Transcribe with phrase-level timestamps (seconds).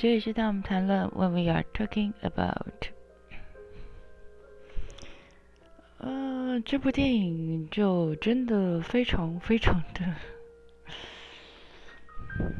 [0.00, 2.86] 这里是当我们谈论 when we are talking about，
[5.98, 10.14] 呃，这部电影就真的非常非常的，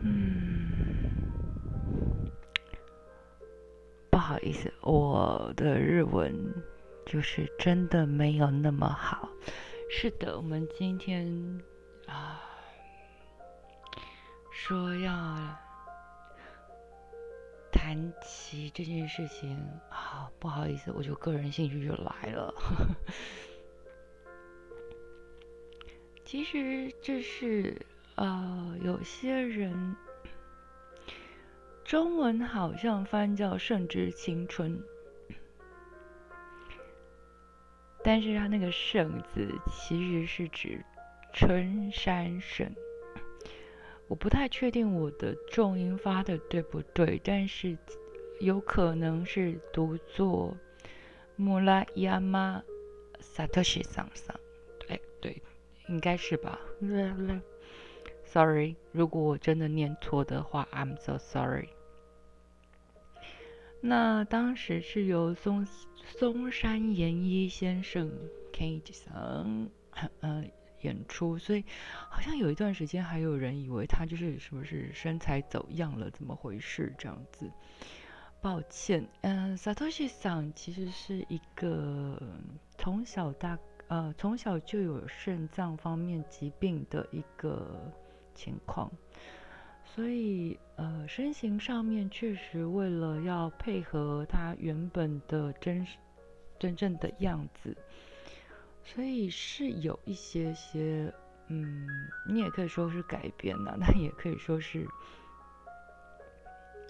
[0.03, 0.73] 嗯，
[4.11, 6.35] 不好意思，我的日文
[7.07, 9.29] 就是真的没有那么好。
[9.89, 11.63] 是的，我们今天
[12.09, 12.43] 啊
[14.51, 15.68] 说要。
[17.89, 19.57] 谈起这件事情
[19.89, 22.55] 啊，不好意思，我就个人兴趣就来了。
[26.23, 27.81] 其实这是
[28.17, 29.97] 呃，有些人
[31.83, 34.79] 中文好像翻叫《圣之青春》，
[38.05, 40.85] 但是他那个“圣”字其实是指
[41.33, 42.71] 春山省。
[44.09, 47.77] 我不太确定我的重音发的对不对，但是
[48.41, 50.57] 有可能是读作
[51.37, 52.63] 穆拉亚马
[53.21, 54.35] 萨特西桑桑，
[54.79, 55.43] 对对，
[55.89, 56.59] 应该是吧。
[58.25, 61.69] Sorry，如果我真的念错的话，I'm so sorry。
[63.81, 65.67] 那当时是由松
[66.03, 68.11] 松山研一先生
[68.53, 69.69] K 桑，
[70.21, 70.51] 嗯。
[70.81, 71.65] 演出，所以
[72.09, 77.51] 好像有一段时间还有人以为他就是是不是身材走样了，怎么回事这样子？
[78.41, 82.23] 抱歉，嗯，Satoshi 桑其实是一个
[82.77, 87.93] 从小大呃从小就有肾脏方面疾病的一个
[88.37, 88.89] 情况，
[89.85, 95.85] 所以呃身形上面确实为了要配合他原本的真
[96.61, 97.77] 真正的样子。
[98.95, 101.13] 所以是有一些些，
[101.49, 101.87] 嗯，
[102.27, 104.87] 你也可以说是改编呐，但也可以说是，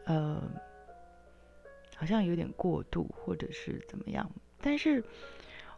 [0.07, 0.41] 呃，
[1.97, 4.31] 好像有点过度或者是怎么样。
[4.61, 5.03] 但是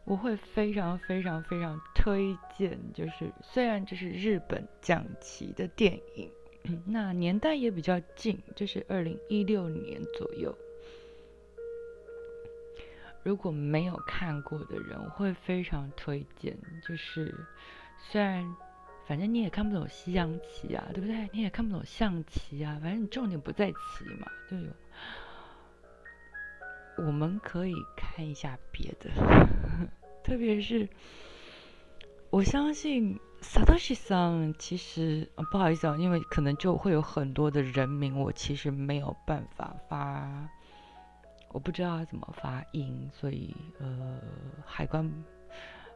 [0.05, 6.31] 我会非常非常非常推荐，就是虽然这是日本讲旗的电影，
[6.87, 10.57] 那年代也比较近，就是二零一六年左右。
[13.23, 16.57] 如果没有看过的人，我会非常推荐。
[16.87, 17.35] 就是
[17.99, 18.57] 虽然
[19.07, 21.29] 反正你也看不懂西洋棋啊，对不对？
[21.33, 24.59] 你也看不懂象棋啊，反正你重点不在棋嘛，对？
[26.97, 29.11] 我们可以看一下别的，
[30.23, 30.89] 特别是
[32.31, 40.49] 我相信 Satoshi 桑，其实不好意思啊，因为可能就会有很多的人名，我其实没有办法发。
[41.53, 44.21] 我不知道要怎么发音，所以呃，
[44.65, 45.13] 海关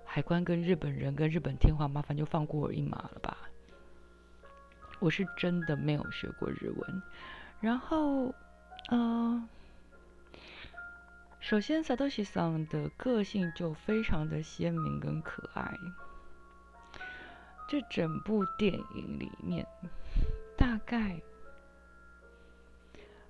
[0.04, 3.36] 海关跟日本人跟日本天皇，麻烦就放过我一马了吧。
[4.98, 7.02] 我是真的没有学过日文。
[7.60, 8.34] 然后，
[8.88, 9.48] 呃，
[11.38, 15.72] 首先萨多西桑的个性就非常的鲜明跟可爱。
[17.68, 19.66] 这整部电影里面，
[20.58, 21.22] 大概。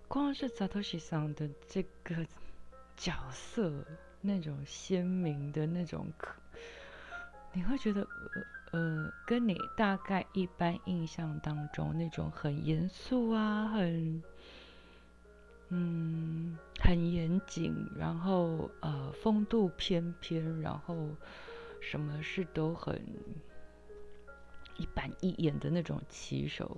[0.06, 2.26] 光是扎多西桑的这个
[2.96, 3.84] 角色，
[4.20, 6.34] 那种鲜明的那种可，
[7.52, 8.06] 你会觉得
[8.72, 14.22] 呃，跟你大概一般印象当中那种很严肃啊，很
[15.70, 21.08] 嗯很严谨，然后呃风度翩翩，然后
[21.80, 23.00] 什么事都很
[24.76, 26.76] 一板一眼的那种棋手。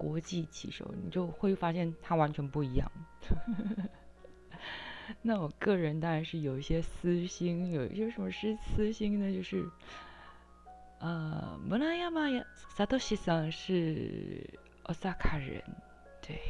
[0.00, 2.90] 国际棋手，你就会发现他完全不一样。
[5.20, 9.30] 那我个人当然是有一些私心，有一些什么是私心呢？
[9.30, 9.68] 就是，
[11.00, 14.42] 呃，村山萨多西桑是
[14.84, 15.62] Osaka 人，
[16.22, 16.40] 对。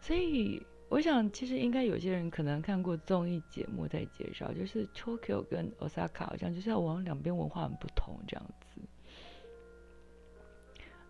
[0.00, 8.44] 所以我想，其实应该有些人可能看过综艺节目在介绍，就是 Tokyo 跟 Osaka 好像就是要往两边文化很不同这样。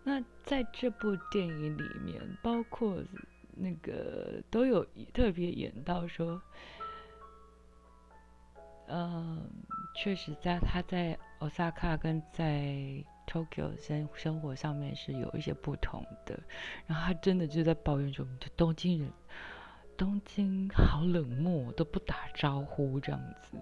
[0.03, 2.97] 那在这部电影里面，包括
[3.53, 4.83] 那个都有
[5.13, 6.41] 特别演到说，
[8.87, 9.47] 嗯，
[9.95, 16.39] 确实在他在 Osaka 跟在 Tokyo 生生活上面是有一些不同的。
[16.87, 18.25] 然后他真的就在抱怨说
[18.57, 19.13] ：“东京人，
[19.95, 23.55] 东京好冷漠，都不打招呼这样子。”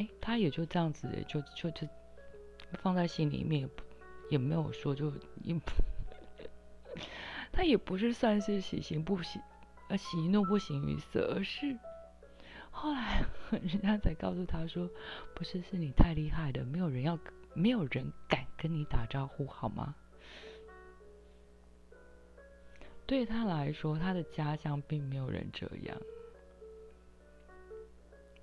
[0.00, 1.86] 哎，他也就这样子，就就就。
[2.74, 3.82] 放在心里面也不
[4.30, 5.12] 也没有说就
[5.42, 5.58] 也，
[7.52, 9.40] 他也不是算是喜形不喜
[9.88, 11.76] 呃喜怒不形于色，而是
[12.70, 14.88] 后来 人家才告诉他说，
[15.34, 17.18] 不是是你太厉害了，没有人要
[17.54, 19.94] 没有人敢跟你打招呼好吗？
[23.06, 25.98] 对他来说，他的家乡并没有人这样，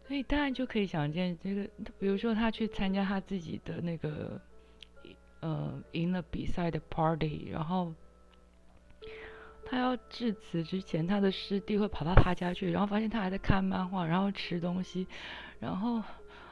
[0.07, 1.67] 所以当然就可以想见，这个
[1.99, 4.39] 比如说他去参加他自己的那个，
[5.39, 7.93] 呃，赢了比赛的 party，然后
[9.65, 15.07] 他要致辞之前，他的师弟会跑到他家去，然后发现他还在看漫画，然后吃东西，
[15.59, 16.03] 然后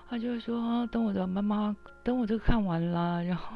[0.09, 3.55] 他就说：“等我的妈妈，等我这个看完了，然后。”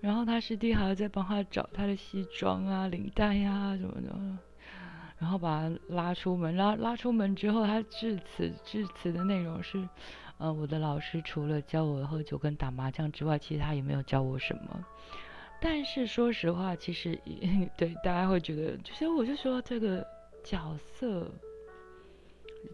[0.00, 4.14] 然后他师弟还要再帮他找他的西装啊、领带呀什么的，
[5.18, 6.56] 然后把他拉出门。
[6.56, 9.88] 拉拉出门之后，他致辞致辞的内容是：
[10.38, 14.84] 呃，我的老师除了教我喝酒跟打麻将之外，其实他也没有教我什么。
[15.60, 17.18] 但是说实话，其实
[17.78, 20.06] 对大家会觉得，其实我就说这个
[20.42, 21.30] 角色，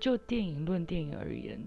[0.00, 1.60] 就电影论电影而言。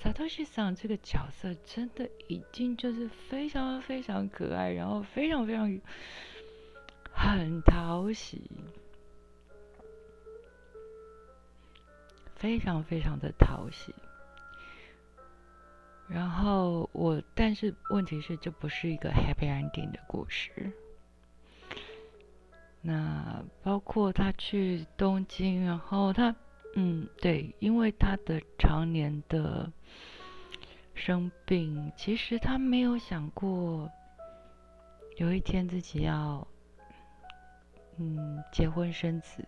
[0.00, 5.78] 萨托西桑这个角色真的已经就是非常非常可爱，然后非常非常
[7.12, 8.40] 很讨喜，
[12.42, 13.94] 非常非常的讨喜。
[16.08, 20.72] 然后我，但是问题是，这不是一个 happy ending 的故事。
[22.80, 26.34] 那包括他去东京，然后他。
[26.74, 29.70] 嗯，对，因为他的常年的
[30.94, 33.90] 生病，其实他没有想过
[35.18, 36.48] 有一天自己要
[37.98, 39.46] 嗯结婚生子，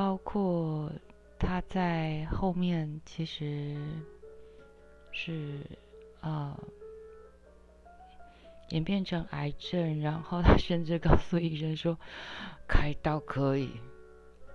[0.00, 0.90] 包括
[1.38, 3.76] 他在后面其实
[5.12, 5.60] 是
[6.22, 6.58] 啊
[8.70, 11.98] 演变成癌症，然后他甚至告诉医生说
[12.66, 13.78] 开刀可以。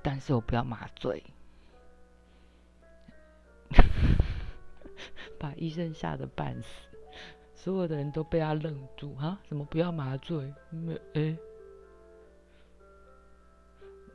[0.02, 1.24] 但是我不要麻醉，
[5.38, 6.68] 把医生吓得半死，
[7.54, 9.40] 所有的人都被他愣住啊！
[9.48, 10.52] 怎么不要麻醉？
[10.72, 11.38] 没哎。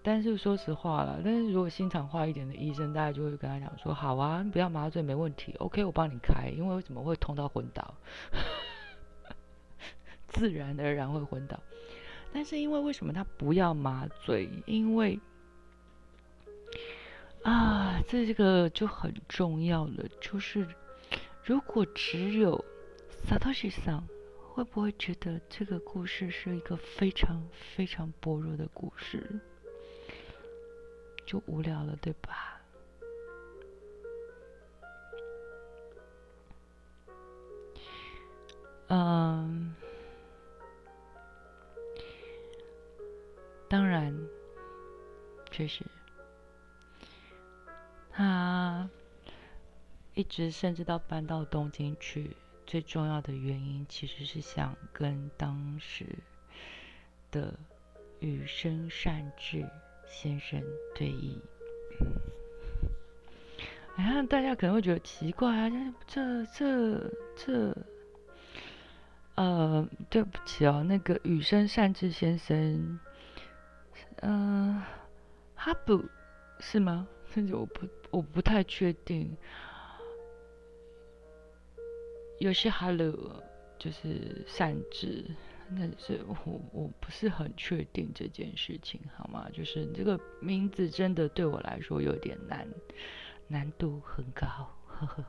[0.03, 7.95] 但是说实话了，但是如果心肠坏一点的医生，大家就会跟他讲说：好啊，不要麻醉没问题，OK，我帮你开，因为为什么会痛到昏倒？
[10.29, 11.61] 自然而然会昏倒。
[12.33, 14.49] 但是因为为什么他不要麻醉？
[14.65, 15.19] 因为
[17.43, 20.05] 啊，这个就很重要了。
[20.21, 20.67] 就是
[21.45, 22.65] 如果只有
[23.25, 24.07] 萨托西桑，
[24.55, 27.43] 会不会觉得这个故事是一个非常
[27.75, 29.41] 非常薄弱的故事，
[31.31, 32.61] 就无聊了，对吧？
[38.89, 39.73] 嗯，
[43.69, 44.13] 当然，
[45.53, 45.85] 确实。
[48.11, 48.91] 他
[50.15, 52.37] 一直甚至到搬到东京去，
[52.67, 56.05] 最重要的原因其实是想跟当时
[57.31, 57.57] 的
[58.19, 59.65] 羽生善治
[60.11, 60.63] 先生
[60.95, 61.39] 对弈。
[63.97, 65.71] 哎呀，大家可能会觉得奇怪啊，
[66.07, 67.75] 这这这，
[69.37, 72.99] 呃，对不起哦，那个羽生善治先生，
[74.23, 74.83] 嗯，
[75.55, 76.05] 哈布
[76.59, 77.09] 是吗？
[77.33, 77.87] 甚至我不。
[78.13, 79.37] 我不太确定，
[82.41, 83.41] 有些 Hello
[83.79, 85.25] 就是善治，
[85.77, 89.49] 但是我我不是很确定这件事情，好吗？
[89.53, 92.67] 就是这个名字真的对我来说有点难，
[93.47, 94.47] 难度很高，
[94.87, 95.25] 呵呵。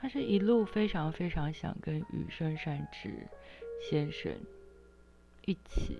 [0.00, 3.28] 他是一路非常非常想跟羽生善治
[3.82, 4.32] 先生
[5.44, 5.98] 一起。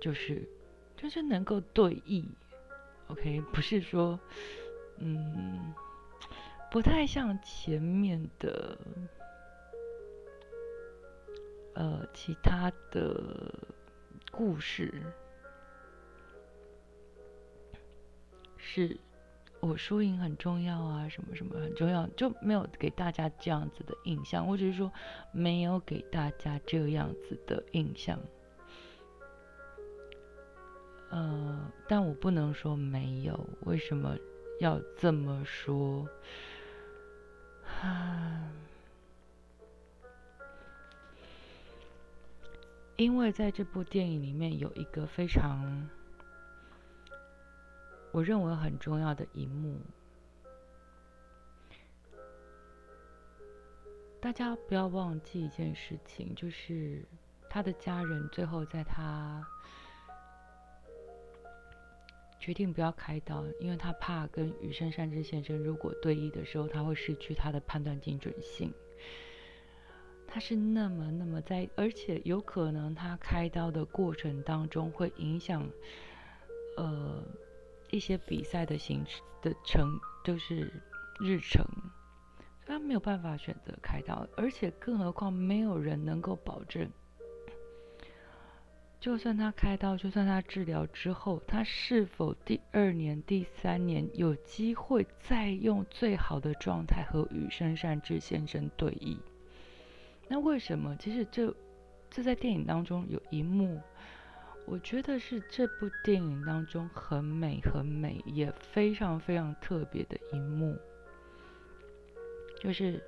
[0.00, 0.42] 就是，
[0.96, 2.24] 就是能够对弈
[3.06, 4.18] ，OK，不是说，
[4.96, 5.72] 嗯，
[6.72, 8.78] 不太像前面的，
[11.74, 13.52] 呃，其他的
[14.30, 14.90] 故事，
[18.56, 18.98] 是
[19.60, 24.90] 我输赢很重要啊，什么什么很重要，就没有给大家这样子的印象，我只是说
[25.30, 28.18] 没有给大家这样子的印象。
[31.10, 34.16] 呃，但我不能说没有，为什么
[34.58, 36.08] 要这么说？
[37.82, 38.40] 啊，
[42.96, 45.88] 因为在这部电影里面有一个非常
[48.12, 49.80] 我认为很重要的一幕，
[54.20, 57.04] 大家不要忘记一件事情，就是
[57.48, 59.44] 他的家人最后在他。
[62.42, 68.74] 决定不要开刀，因为他怕跟羽生善之先生如果对弈的时候，他会失去他的判断精准性。
[70.26, 75.64] 他是那么那么在，而且有可能他开刀的过程当中会影响，
[76.76, 77.22] 呃，
[77.92, 79.86] 一些比赛的行程的程，
[80.24, 80.68] 就是
[81.20, 81.64] 日程，
[82.66, 86.90] 他没有办法选择开刀，而且更何况没有人能够保证。
[89.02, 99.18] 就算他开刀，就算他治疗之后，他是否第二年、第三年有机会再用最好的状态和羽生善治先生对弈？
[100.28, 100.96] 那为什么？
[101.00, 101.52] 其实这
[102.08, 103.80] 这在电影当中有一幕，
[104.66, 110.78] 我觉得是这部电影当中很美、很美，也非常非常特别的一幕，
[112.60, 113.02] 就是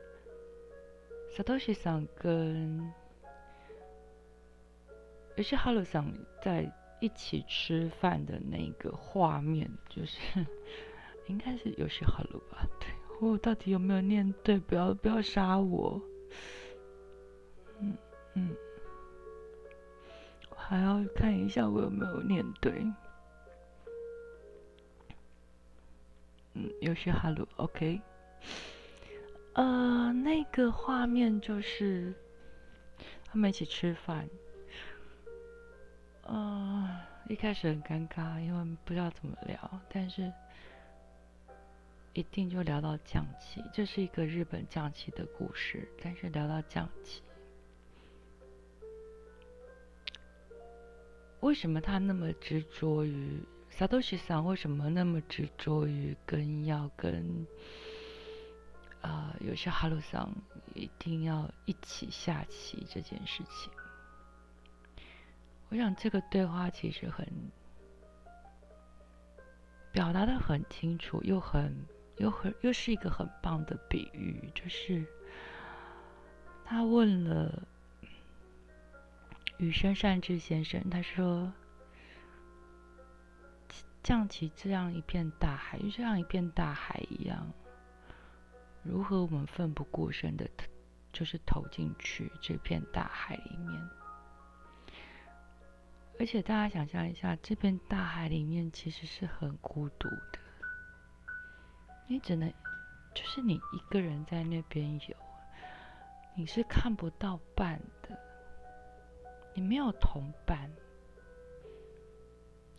[1.36, 2.92] Satoshi 桑跟。
[5.36, 6.12] 也是哈鲁桑
[6.42, 10.18] 在一起吃饭的那个画面，就是
[11.26, 12.66] 应该是有些哈鲁吧？
[12.80, 12.88] 对
[13.20, 14.58] 我到底有没有念对？
[14.58, 16.00] 不要不要杀我！
[17.80, 17.96] 嗯
[18.34, 18.56] 嗯，
[20.50, 22.72] 我还要看一下我有没有念对。
[26.54, 28.00] 嗯，有些哈鲁，OK。
[29.54, 32.14] 呃，那个画面就是
[33.24, 34.28] 他们一起吃饭。
[36.26, 36.88] 嗯，
[37.28, 40.32] 一开始很尴尬，因为不知道怎么聊，但是
[42.14, 45.86] 一定就聊到降旗，这是一个日本降旗的故事。
[46.02, 47.20] 但是聊到降旗，
[51.40, 53.38] 为什么他那么执着于
[53.68, 54.46] 萨多西桑？
[54.46, 57.46] 为什么那么执着于跟要跟
[59.02, 60.32] 啊有些哈鲁桑
[60.74, 63.70] 一定要一起下棋这件事情？
[65.74, 67.26] 我想这个对话其实很
[69.90, 71.84] 表达的很清楚，又很
[72.18, 75.04] 又很又是一个很棒的比喻，就是
[76.64, 77.66] 他问了
[79.56, 81.52] 羽生善治先生，他说
[84.00, 87.50] ：“降起这样一片大海，就像一片大海一样，
[88.84, 90.48] 如何我们奋不顾身的，
[91.12, 93.82] 就是投进去这片大海里面？”
[96.18, 100.38] 而且大家想象一下，这片大海里面其实是很孤独的，
[102.06, 102.48] 你只能
[103.14, 105.16] 就是你一个人在那边游，
[106.36, 108.16] 你是看不到伴的，
[109.54, 110.70] 你没有同伴。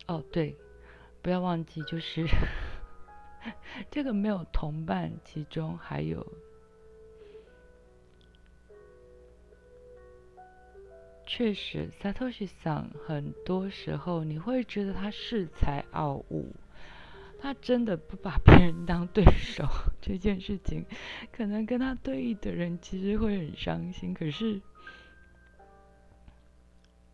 [0.06, 0.56] 哦，对，
[1.20, 2.26] 不要忘记，就是
[3.90, 6.26] 这个没有同伴，其中还有。
[11.28, 16.54] 确实，Satoshi 桑很多时候你会觉得他恃才傲物，
[17.40, 19.66] 他真的不把别人当对手。
[20.00, 20.86] 这件事情，
[21.32, 24.14] 可能跟他对弈的人其实会很伤心。
[24.14, 24.62] 可是，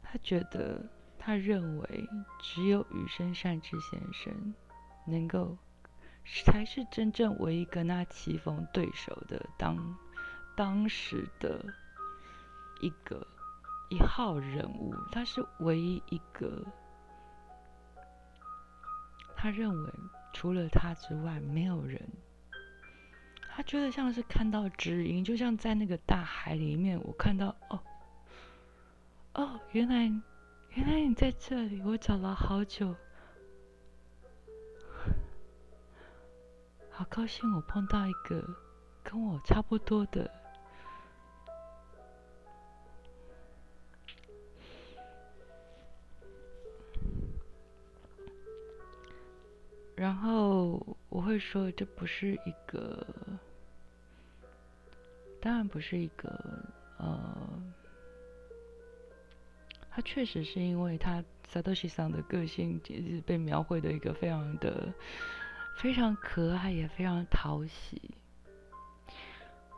[0.02, 0.84] 他觉得，
[1.18, 4.54] 他认为只有羽生善治先生
[5.06, 5.56] 能够
[6.44, 9.96] 才是真正唯一跟他棋逢对手的当
[10.54, 11.64] 当时的
[12.82, 13.26] 一个。
[13.92, 16.64] 一号人物，他是唯一一个，
[19.36, 19.92] 他认为
[20.32, 22.00] 除了他之外没有人。
[23.54, 27.78] 他觉得像是看到指引，就像在那个大海里面，我看到哦
[29.34, 30.10] 哦，原来
[30.70, 32.96] 原来你在这里，我找了好久，
[36.88, 38.42] 好高兴我碰到一个
[39.02, 40.41] 跟我差不多的。
[50.02, 53.06] 然后我会说，这不是一个，
[55.40, 56.28] 当然不是一个，
[56.98, 57.62] 呃，
[59.88, 64.92] 他确实是因为他萨多西桑的个性，其实被描绘的一个非常的
[65.76, 68.10] 非常可爱，也非常讨喜，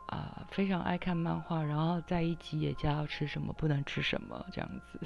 [0.07, 4.99] 啊，非常爱看漫画，然后在一集也教要吃什么，不能吃什么这样子，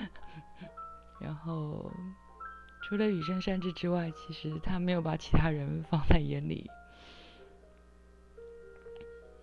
[1.20, 1.92] 然后。
[2.92, 6.70] 除了羽生善治之外，其实他没有把其他人放在眼里。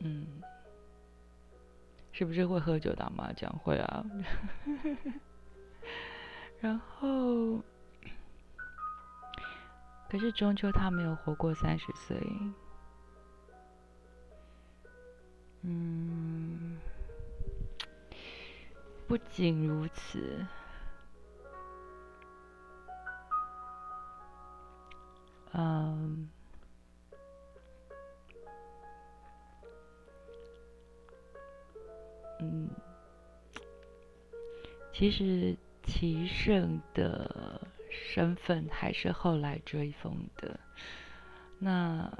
[0.01, 0.39] 嗯，
[2.11, 3.51] 是不是会喝酒打麻将？
[3.57, 4.05] 会啊。
[6.61, 7.59] 然后，
[10.11, 12.21] 可是终究他没有活过三十岁。
[15.63, 16.77] 嗯，
[19.07, 20.45] 不仅如此。
[25.51, 26.29] 嗯，
[32.39, 32.69] 嗯，
[34.93, 40.59] 其实棋圣的身份还是后来追风的。
[41.57, 42.11] 那，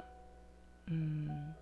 [0.86, 1.54] 嗯，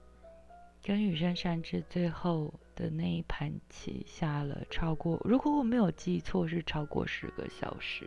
[0.82, 8.06] 跟羽生善治最后的那一盘棋下了超过，如果我没有记错，是超过十个小时。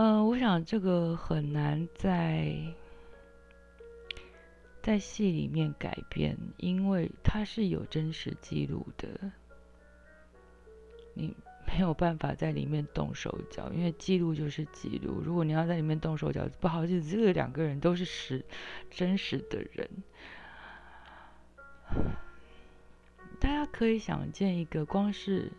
[0.00, 2.54] 嗯，我想这个很难在
[4.80, 9.32] 在戏里面改变，因为它是有真实记录的。
[11.14, 11.34] 你
[11.66, 15.20] 没有办法在里面动手脚，因为记录就是记录。
[15.20, 18.44] 如果你要在里面动手脚，不好意思，这个两个人都是实
[18.92, 19.90] 真实的人。
[23.40, 25.50] 大家可以想见一个，光是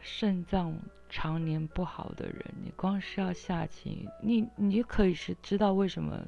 [0.00, 6.22] 肾脏常年不好的人，你光是要下棋，你你可以是知道为什么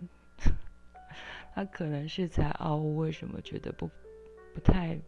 [1.55, 3.89] 他可能是在熬，为什么觉得不
[4.55, 4.99] 不太。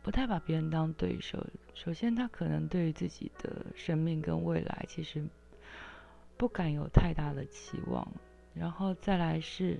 [0.00, 1.44] 不太把别人当对手。
[1.74, 5.22] 首先，他可能对于自己的生命跟未来，其实
[6.38, 8.10] 不敢有太大的期望。
[8.54, 9.78] 然后再来是，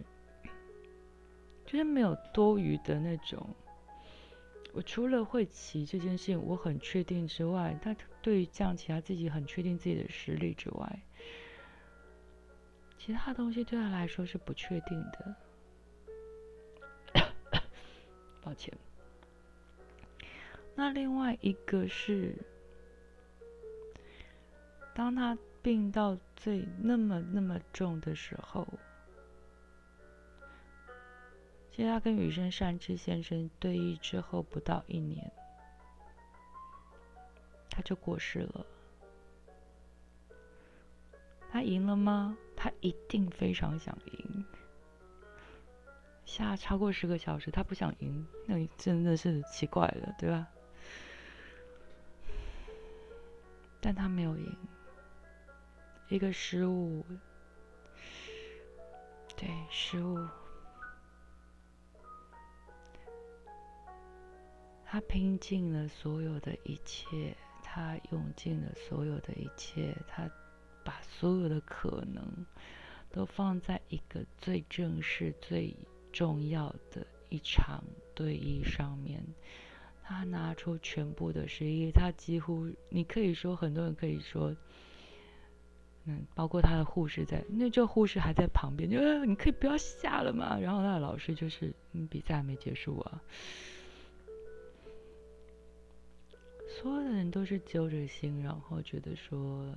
[1.65, 3.49] 就是没有多余的那种。
[4.73, 11.03] 我除了会骑这件事情我很确定之外，他对于降棋他自己很确定自己的实力之外，
[12.99, 15.37] 其他东西对他来说是不确定的。
[18.43, 18.73] 抱歉。
[20.77, 22.37] 那另外一个是，
[24.95, 28.67] 当他病到最那么那么重的时候，
[31.78, 35.30] 其实他跟羽生善治先生对弈之后不到一年，
[37.70, 38.66] 他就过世了。
[41.49, 42.37] 他赢了吗？
[42.56, 44.45] 他一定非常想赢。
[46.26, 50.49] 下超过十个小时，他不想赢，那真的是奇怪了，对吧？
[53.80, 54.56] 但他没有赢，
[56.08, 57.04] 一个失误，
[59.36, 60.19] 对失误，
[64.91, 70.27] 他拼尽了所有的一切，他用尽了所有的一切，他
[70.83, 72.25] 把所有的可能
[73.11, 75.77] 都放在一个最正式、最
[76.11, 79.23] 重要的一场对弈上面。
[80.03, 84.57] 他拿出全部的实力，他几乎，你可以说，很多人可以说，
[86.07, 90.59] 嗯，包括他的护士在，那这护士还在旁边，就你可以不要下了嘛。
[90.59, 93.23] 然后他的老师就是，嗯，比赛还没结束啊。
[96.80, 99.75] 所有的人都是揪着心，然后觉得说，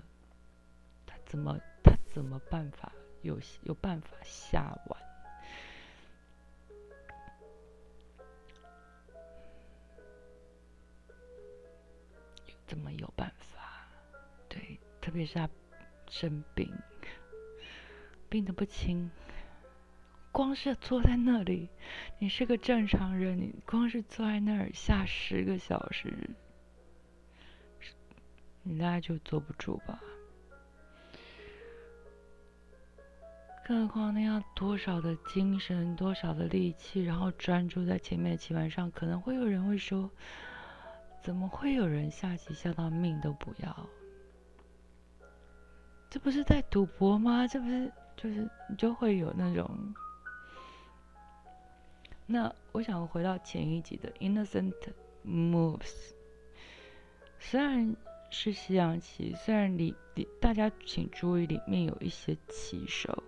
[1.03, 2.91] 他怎么，他怎么办法
[3.23, 5.01] 有有办法下完？
[12.67, 13.87] 怎么有办法？
[14.47, 15.49] 对，特别是他
[16.07, 16.71] 生病，
[18.29, 19.09] 病得不轻。
[20.31, 21.67] 光是坐在那里，
[22.19, 26.29] 你是个正常人，你光是坐在那儿下十个小时，
[28.63, 30.01] 你大概就坐不住吧？
[33.65, 40.09] 更何况那样多少的精神，多少的力气，然后专注在前面的棋盘上，可能会有人会说。
[41.23, 43.89] 怎么会有人下棋下到命都不要？
[46.09, 47.45] 这不是在赌博吗？
[47.45, 49.93] 这不是就是就会有那种……
[52.25, 54.73] 那我想回到前一集的 Innocent
[55.23, 56.13] Moves，
[57.37, 57.95] 虽然
[58.31, 63.21] 是西洋棋，虽然里里大家请注意里面有一些棋手，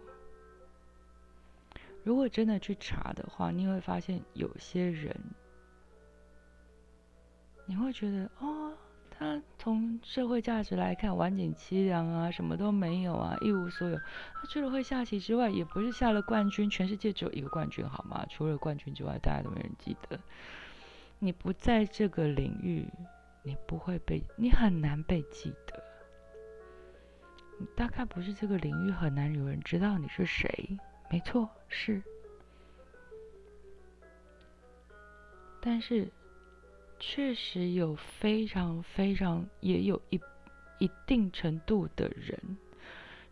[2.04, 5.16] 如果真的去查的话，你会发现有些人。
[7.66, 8.74] 你会觉得哦，
[9.10, 13.98] 他从社会价值来看，晚景凄凉啊，什么都没有啊，一无所有。
[13.98, 18.26] 他除了会下棋之外，也不是下了冠军，全世界只有一个冠军，好吗？
[18.30, 20.20] 除了冠军之外，大家都没人记得。
[21.20, 22.86] 你不在这个领域，
[23.44, 25.84] 你不会被，你很难被记得。
[27.60, 30.78] 你大概不是这个领域，很难有人知道你是谁。
[31.12, 32.02] 没错，是。
[35.62, 36.12] 但是。
[37.06, 40.18] 确实有非常非常，也有一
[40.80, 42.58] 一定程度的人，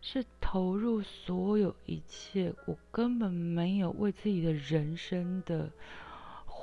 [0.01, 5.71] 是投入所有一切，我根本没有为自己的人生的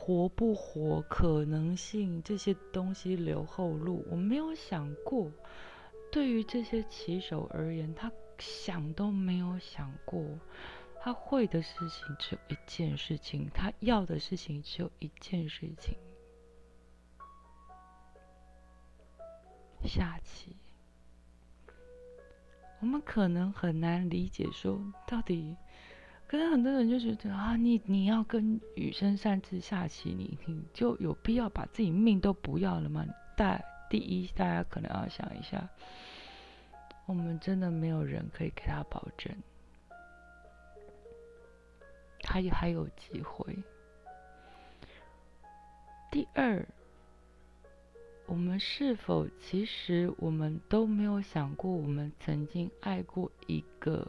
[0.08, 4.06] 活不活可能性这些东西留后路。
[4.10, 5.30] 我没有想过
[6.10, 10.24] 对于这些棋手而言他想都没有想过
[10.98, 15.98] 他会的事情只有一件事情他要的事情只有一件事情。
[19.84, 20.56] 下棋。
[22.80, 25.54] 我们可能很难理解说到底
[26.28, 33.04] 可能很多人就觉得啊，你你要跟羽生擅自下棋，你你就有必要把自己命都不要了吗？
[33.34, 35.68] 大第一，大家可能要想一下，
[37.06, 39.34] 我们真的没有人可以给他保证，
[42.20, 43.58] 他也还有机会。
[46.12, 46.64] 第二。
[48.26, 54.06] 我们是否其实我们都没有想过，我们曾经爱过一个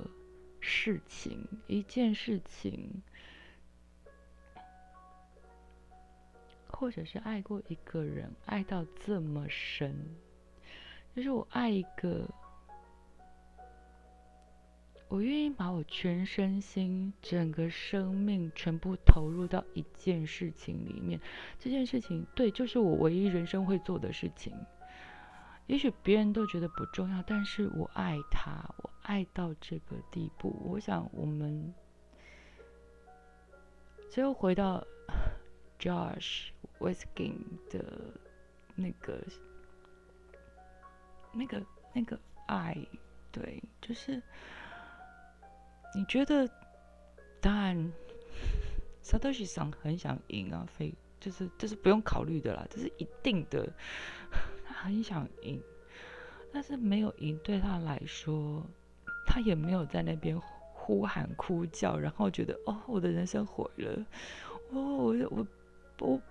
[0.60, 3.02] 事情，一件事情，
[6.68, 9.96] 或者是爱过一个人，爱到这么深，
[11.16, 12.28] 就是我爱一个。
[15.08, 21.20] 我愿意把我全身心、整个生命全部投入到一件事情里面。
[21.58, 24.54] 这件事情，对，就是我唯一人生会做的事情。
[25.66, 28.64] 也许别人都觉得不重要，但是我爱他，
[29.10, 30.56] 爱到这个地步。
[30.64, 31.74] 我想，我们
[34.08, 34.86] 最后回到
[35.80, 37.40] Josh Wisking
[37.72, 37.84] 的
[38.76, 39.20] 那个、
[41.32, 42.78] 那个、那个爱，
[43.32, 44.22] 对，就是。
[45.96, 46.48] 你觉得，
[47.42, 47.92] 当然
[49.04, 53.68] ，Satoshi 想很想赢啊，非就是这是不用考虑的啦，这是一定的。
[54.64, 55.60] 他很想赢，
[56.54, 58.64] 但是没有赢对他来说，
[59.30, 60.36] 他也没有在那边
[60.74, 64.06] 呼喊哭叫，然后觉得哦，我的人生毁了，
[64.72, 65.48] 哦，我我
[66.00, 66.22] 我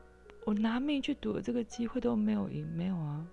[0.46, 3.24] 我拿命去赌这个机会都没有赢，没有啊。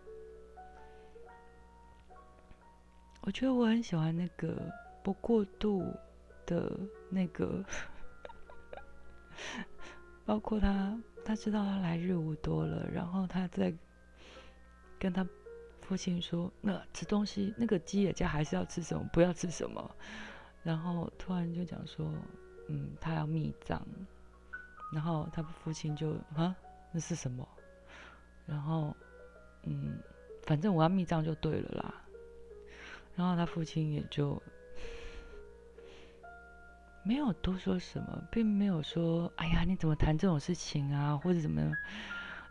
[3.22, 4.72] 我觉得我很喜欢那个
[5.04, 5.84] 不过度。
[6.48, 6.72] 的
[7.10, 7.66] 那个，
[10.26, 13.74] 包括他，他知道他来日无多了，然后他在
[15.00, 15.28] 跟他
[15.88, 19.96] 父亲说：“那吃东西，那个鸡也家还是要吃什么，不要吃什么。”
[20.64, 22.12] 然后突然就讲说
[22.68, 23.86] ：“嗯，他要密葬。”
[24.92, 26.56] 然后他父亲就：“啊，
[26.92, 27.48] 那是什么？”
[28.46, 28.96] 然后，
[29.64, 30.00] 嗯，
[30.44, 31.94] 反正我要密葬就对了啦。
[33.16, 34.42] 然后他父亲也就。
[37.08, 41.72] 没有多说什么，并没有说“哎呀，你怎么谈这种事情啊？”或者怎么样。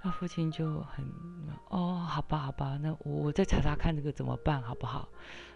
[0.04, 1.02] 他父亲就很
[1.70, 5.08] “哦，好吧，好吧，那我我再查查看这个怎么办，好不好？”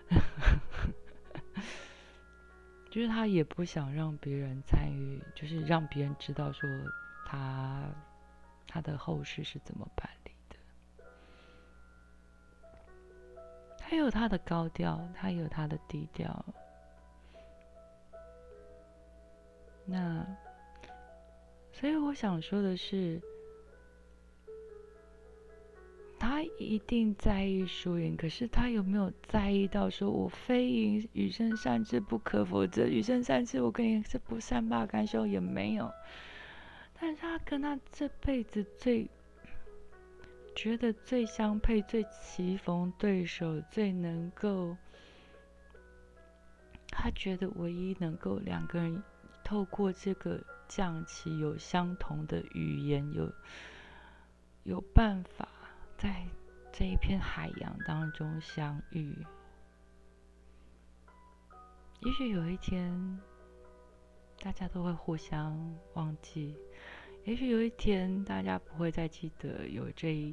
[2.90, 6.66] 就是他也不想让别人参与，就是让别人知道说
[7.26, 7.84] 他
[8.66, 10.56] 他的后事是怎么办理的。
[13.76, 16.42] 他有他的高调，他有他的低调。
[19.84, 20.26] 那，
[21.70, 23.20] 所以我想说的是，
[26.18, 35.90] 他一定在意输赢，可是他有没有在意到说，我非赢余生善治不可，否则余生善治我跟你是不善罢甘休也没有。
[37.00, 39.08] 但是他跟他这辈子最
[40.56, 44.76] 觉得最相配、最棋逢对手、最能够，
[46.90, 49.02] 他觉得唯一能够两个人。
[49.44, 53.32] 透过这个降旗，有相同的语言，有
[54.64, 55.48] 有办法
[55.98, 56.24] 在
[56.72, 59.26] 这一片海洋当中相遇。
[62.00, 63.20] 也许有一天，
[64.38, 66.54] 大家都会互相忘记；
[67.24, 70.32] 也许有一天，大家不会再记得有这一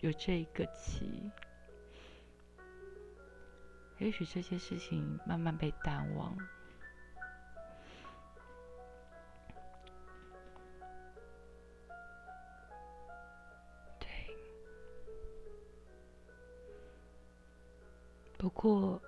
[0.00, 1.30] 有这一个期。
[3.98, 6.34] 也许这些事情慢慢被淡忘。
[18.54, 19.02] 过，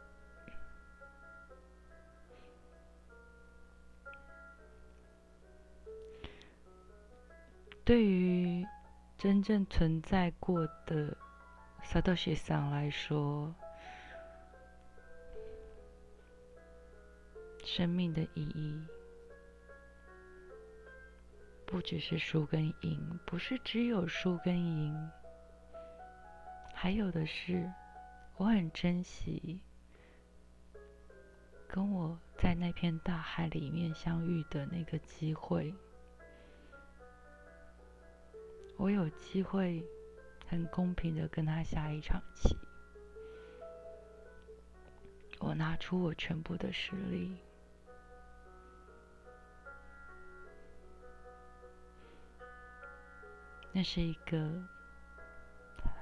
[7.84, 8.66] 对于
[9.16, 11.16] 真正存在过的
[11.82, 13.54] 萨多西桑来说，
[17.64, 18.84] 生命的意义
[21.64, 25.10] 不只是输跟赢，不是只有输跟赢，
[26.74, 27.72] 还有的是。
[28.38, 29.58] 我很珍惜
[31.66, 35.74] 跟我在那片大海里面相遇的那个机会。
[38.76, 39.82] 我有机会
[40.46, 42.54] 很公平的跟他下一场棋。
[45.38, 47.34] 我拿出我全部的实力。
[53.72, 54.62] 那是一个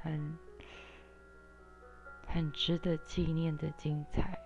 [0.02, 0.36] 很。
[2.34, 4.36] 很值得纪念的精彩。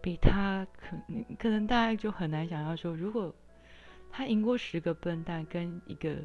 [0.00, 3.34] 比他可能可能大家就很难想象说，如果
[4.10, 6.16] 他赢过十个笨蛋，跟一个，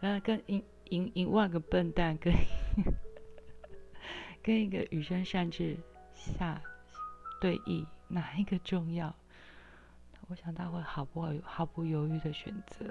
[0.00, 2.32] 呃，跟赢赢一万个笨蛋，跟
[4.42, 5.76] 跟一个羽生善治
[6.14, 6.58] 下
[7.38, 9.14] 对弈，哪一个重要？
[10.28, 12.86] 我想他会毫不毫不犹豫的选择，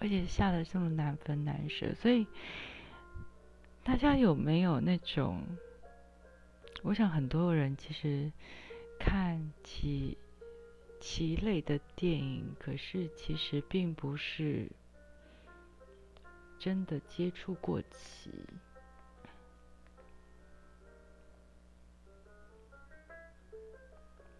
[0.00, 2.26] 而且下的这么难分难舍，所以。
[3.82, 5.42] 大家有没有那种？
[6.82, 8.30] 我想很多人其实
[9.00, 10.16] 看棋
[11.00, 14.70] 棋类的电影，可是其实并不是
[16.58, 18.30] 真的接触过棋，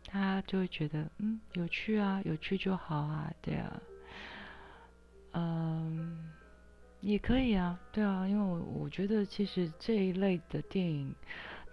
[0.04, 3.80] 他就会觉得嗯有趣啊，有趣就好啊，对啊，
[5.32, 6.26] 嗯。
[7.02, 11.14] 也可以啊，对啊，因为我我觉得其实这一类的电影，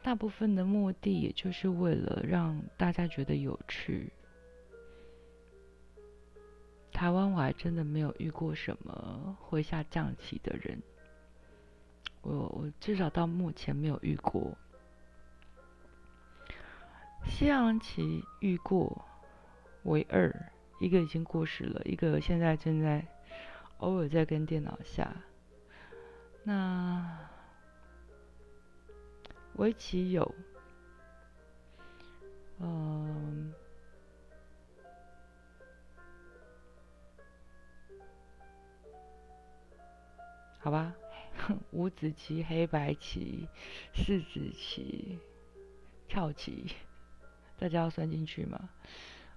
[0.01, 4.09] 大部分的目的也就是为了让大家觉得有趣。
[6.93, 10.81] 台湾我还真的没有遇过什么会下象棋的人，
[12.21, 14.57] 我我至少到目前没有遇过。
[17.25, 19.05] 西洋棋遇过，
[19.83, 20.33] 为二
[20.79, 23.05] 一个已经过时了，一个现在正在。
[23.77, 25.15] 偶尔在跟电脑下，
[26.43, 27.29] 那
[29.53, 30.35] 围棋有，
[32.59, 33.53] 嗯，
[40.59, 40.95] 好吧，
[41.71, 43.47] 五子棋、黑白棋、
[43.93, 45.19] 四子棋、
[46.07, 46.71] 跳棋，
[47.59, 48.69] 大家要算进去吗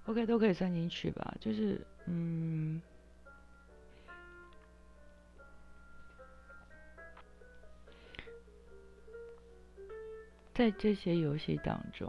[0.05, 2.81] ？OK，都可以算进去吧，就是嗯。
[10.61, 12.07] 在这些游戏当中，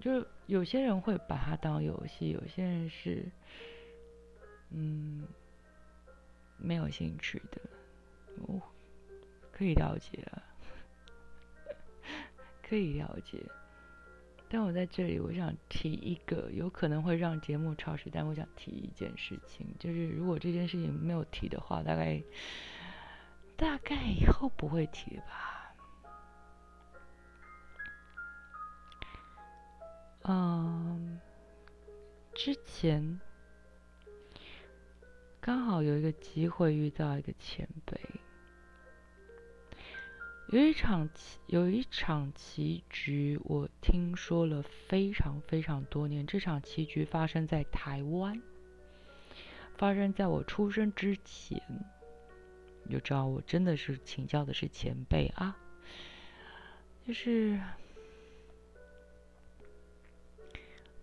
[0.00, 3.30] 就是有些人会把它当游戏，有些人是，
[4.70, 5.28] 嗯，
[6.56, 7.60] 没有兴趣的，
[8.46, 8.58] 我
[9.52, 10.40] 可以了解啊，
[12.66, 13.44] 可以了解。
[14.48, 22.18] 但我在这里，我想提一个有可能会让节目超时，但我想提一件事情，就是如果这件事情没有提的话，大概
[23.58, 25.49] 大概以后不会提吧。
[30.22, 31.18] 嗯，
[32.34, 33.18] 之前
[35.40, 37.98] 刚好有一个机会遇到一个前辈，
[40.48, 41.08] 有一场，
[41.46, 46.26] 有一场棋局，我听说了非常非常多年。
[46.26, 48.40] 这场棋局发生在台湾，
[49.78, 51.62] 发生在我出生之前，
[52.84, 55.56] 你就知道我真的是请教的是前辈啊，
[57.06, 57.58] 就是。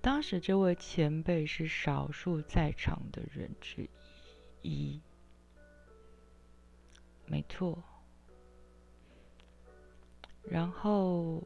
[0.07, 3.89] 当时这位前辈是少数在场的人之
[4.61, 5.01] 一，
[7.25, 7.83] 没错。
[10.49, 11.45] 然后，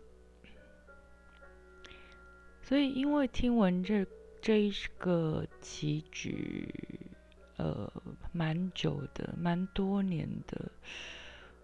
[2.61, 4.05] 所以因为听闻这
[4.39, 6.71] 这一个棋局，
[7.57, 7.91] 呃，
[8.31, 10.71] 蛮久的，蛮多年的，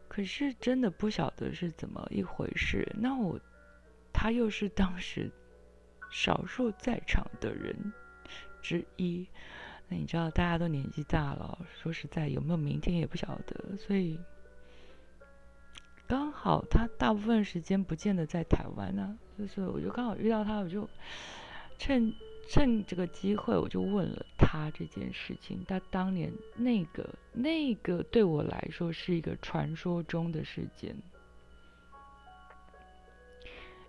[0.07, 2.91] 可是真的不晓得是怎么一回事。
[2.97, 3.39] 那我，
[4.11, 5.31] 他又是当时。
[6.09, 7.93] 少数在场的人
[8.61, 9.27] 之一，
[9.87, 14.19] 那你知道大家都年纪大了，说实在有没有明天也不晓得，所以
[16.07, 20.89] 刚好他大部分时间不见得在台湾呢，就是我就刚好遇到他，我就
[21.77, 22.13] 趁
[22.49, 25.63] 趁这个机会，我就问了他这件事情。
[25.67, 30.95] 他当年那个那个对我来说是一个传说中的事件，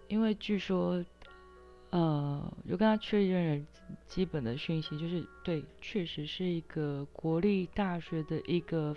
[0.08, 1.04] 因为据说。
[1.90, 3.66] 呃，就跟他确认了
[4.06, 8.94] 基本的讯息，就是对，确实是一个国立大学的一个，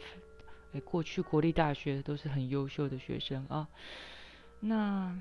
[0.73, 3.67] 哎，过去国立大学都是很优秀的学生啊。
[4.59, 5.17] 那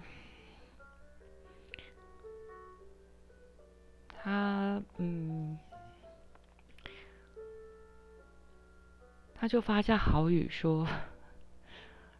[4.09, 5.56] 他，嗯，
[9.33, 10.87] 他就发下好语说，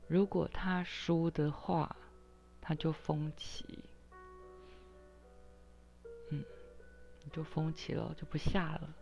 [0.06, 1.96] 如果他输的话，
[2.60, 3.66] 他就封旗。
[7.33, 8.94] 就封起了，就不下了。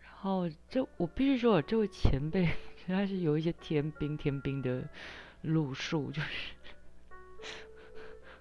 [0.00, 2.48] 然后，这我必须说，这位前辈
[2.86, 4.88] 他是有一些天兵天兵的
[5.42, 6.54] 路数，就是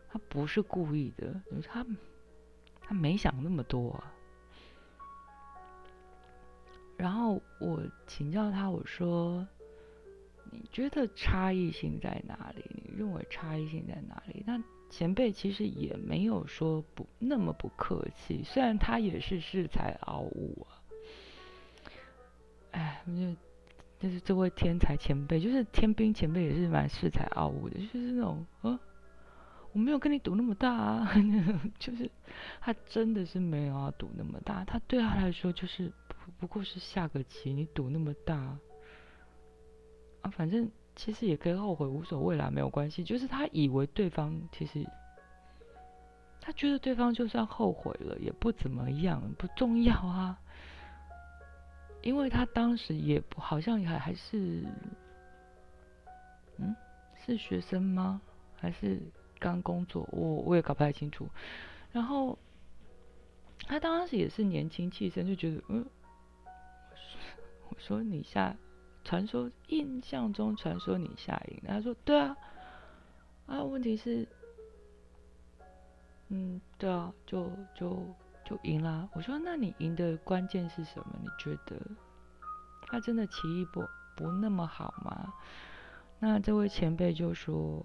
[0.09, 1.85] 他不是故意的，他
[2.81, 4.03] 他没想那么多。
[6.97, 9.47] 然后我请教他，我说
[10.49, 12.65] ：“你觉得差异性在哪里？
[12.69, 14.57] 你认为差异性在哪里？”那
[14.89, 20.79] 前辈其实也没有说不那么不客气，虽然他也是恃才傲物啊。
[22.71, 28.79] 哎，就就是这位天才前辈，就是天兵前辈，也是蛮恃才傲物的，就是那种啊，
[29.73, 31.11] 我没有跟你赌那么大啊，
[31.79, 32.09] 就是
[32.61, 38.35] 他真的是没有要赌那么大，他对他来说就是不不过是下个棋，你赌那么大
[40.21, 40.71] 啊，反正。
[40.97, 43.03] 其实也可以后悔，无所谓啦，没有关系。
[43.03, 44.83] 就是他以为对方其实，
[46.41, 50.41] 他觉得对方就算后悔了也不怎么样，不重要啊。
[52.01, 54.65] 因为他当时也不好像还还是，
[56.57, 56.75] 嗯，
[57.25, 58.19] 是学生吗？
[58.55, 58.99] 还是
[59.37, 60.09] 刚工作？
[60.11, 61.27] 我我也搞不太清楚。
[61.91, 62.37] 然后
[63.67, 65.85] 他当时也是年轻气盛，就觉得嗯，
[67.69, 68.55] 我说 你下。
[69.07, 72.35] 传说印象中传说你下赢，他说对啊，
[73.45, 74.27] 啊问题是，
[76.27, 78.05] 嗯对啊，就就
[78.43, 79.07] 就赢啦。
[79.13, 81.17] 我说那你赢的关键是什么？
[81.21, 81.81] 你觉得
[82.81, 85.33] 他真的棋艺不不那么好吗？
[86.19, 87.81] 那这位前辈就说，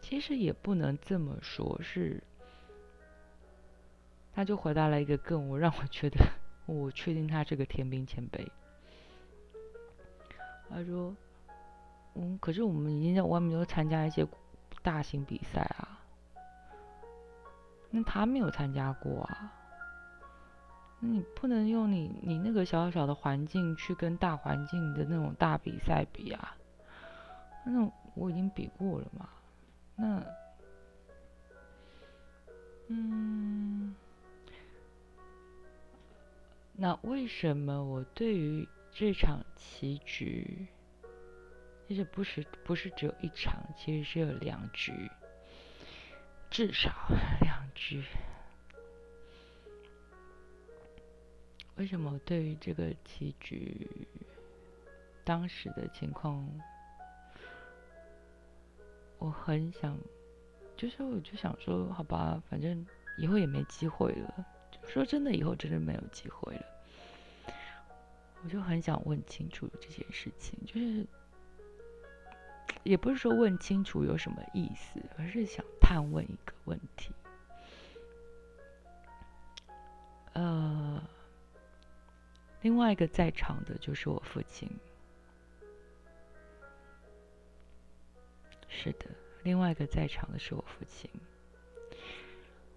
[0.00, 2.22] 其实也不能这么说，是，
[4.32, 6.24] 他就回答了一个更我让我觉得
[6.66, 8.46] 我确定他是个天兵前辈。
[10.70, 11.14] 他说
[12.14, 14.26] ：“嗯，可是我们已经在外面都参加一些
[14.82, 15.98] 大型比赛啊，
[17.90, 19.52] 那他没有参加过啊。
[21.00, 26.56] 那你不能用你你那个小小的环境去跟大环境的那种大比赛比啊。
[27.64, 29.28] 那我已经比过了嘛。
[29.96, 30.22] 那，
[32.88, 33.94] 嗯，
[36.74, 38.68] 那为什么我对于？”
[39.00, 40.66] 这场棋局
[41.86, 45.08] 其实不是不是只有一场，其实是有两局，
[46.50, 46.90] 至少
[47.40, 48.02] 两局。
[51.76, 53.86] 为什么对于这个棋局
[55.24, 56.44] 当时的情况，
[59.18, 59.96] 我很想，
[60.76, 62.84] 就是我就想说，好吧，反正
[63.16, 64.44] 以后也没机会了。
[64.88, 66.77] 说真的，以后真的没有机会了。
[68.44, 71.04] 我就很想问清楚这件事情，就是
[72.84, 77.12] 也不是说问清楚有什么意思，而是想探问一个问题。
[80.34, 81.02] 呃，
[82.62, 84.70] 另外一个在场的就是我父亲，
[88.68, 89.06] 是的，
[89.42, 91.10] 另外一个在场的是我父亲。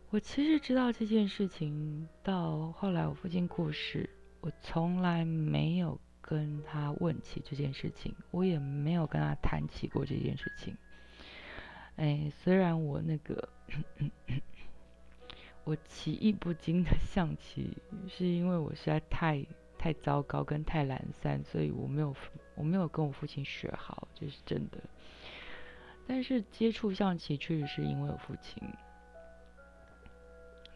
[0.10, 4.10] 我其实知道这件事情，到后来我父亲过世。
[4.42, 10.76] 我从来没有跟他问起这件事情，我也没有跟他谈起过这件事情。
[11.96, 13.48] 哎，虽然我那个
[15.64, 17.78] 我棋艺不精的象棋，
[18.08, 19.46] 是因为我实在太
[19.78, 22.16] 太糟糕跟太懒散，所以我没有
[22.56, 24.80] 我没有跟我父亲学好，这是真的。
[26.08, 28.62] 但是接触象棋确实是因为我父亲。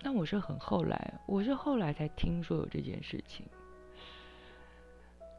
[0.02, 3.46] 但我是很后来，我是后来才听说有这件事情。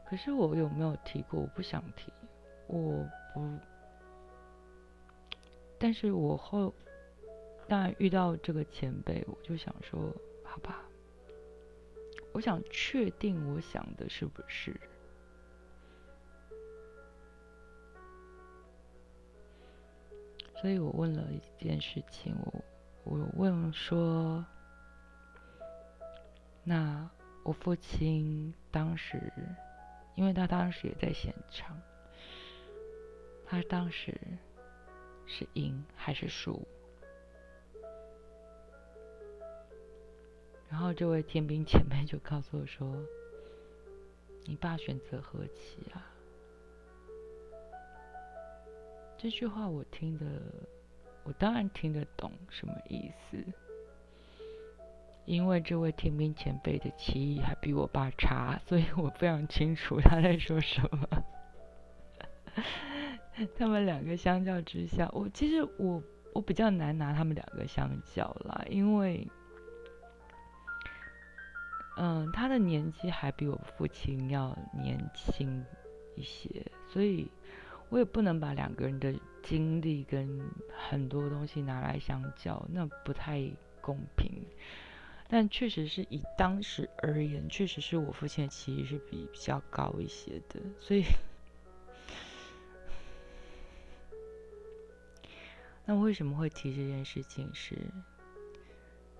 [0.09, 1.39] 可是我有没有提过？
[1.41, 2.11] 我不想提，
[2.67, 3.57] 我不。
[5.77, 6.73] 但是我后
[7.67, 10.81] 当然遇到这个前辈，我就想说，好吧，
[12.33, 14.75] 我想确定我想的是不是。
[20.55, 22.63] 所以我问了一件事情，我
[23.03, 24.45] 我问说。
[26.69, 27.09] 那
[27.43, 29.31] 我父亲当时，
[30.15, 31.79] 因为他当时也在现场，
[33.45, 34.19] 他当时
[35.25, 36.61] 是赢还是输？
[40.69, 43.01] 然后这位天兵前辈就告诉我说
[44.43, 46.05] ：“你爸选择和棋啊。”
[49.17, 50.25] 这句话我听得，
[51.23, 53.37] 我当然听得懂什么意思。
[55.27, 61.05] 因为这位天兵前辈的棋艺还比我爸差，所以我非常清楚他在说什么。
[63.57, 66.01] 他们两个相较之下，我其实我
[66.33, 69.27] 我比较难拿他们两个相较啦，因为，
[71.97, 75.61] 嗯，他的年纪还比我父亲要年轻
[76.15, 76.49] 一些，
[76.87, 77.29] 所以
[77.89, 79.13] 我也不能把两个人的
[79.43, 80.49] 经历跟
[80.89, 83.43] 很多东西拿来相较，那不太
[83.81, 84.31] 公平。
[85.29, 91.03] 但确实是以当时而言，确实是我父亲的棋艺是比比较高一些的，所以，
[95.85, 97.53] 那为什么会提这件事情？
[97.53, 97.75] 是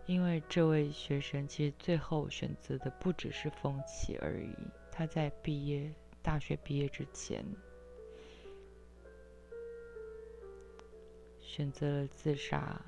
[0.05, 4.55] 因为这位学生其实最后选择的不只是风气而已，
[4.89, 7.43] 他在毕业大学毕业之前，
[11.41, 12.81] 选择了自杀，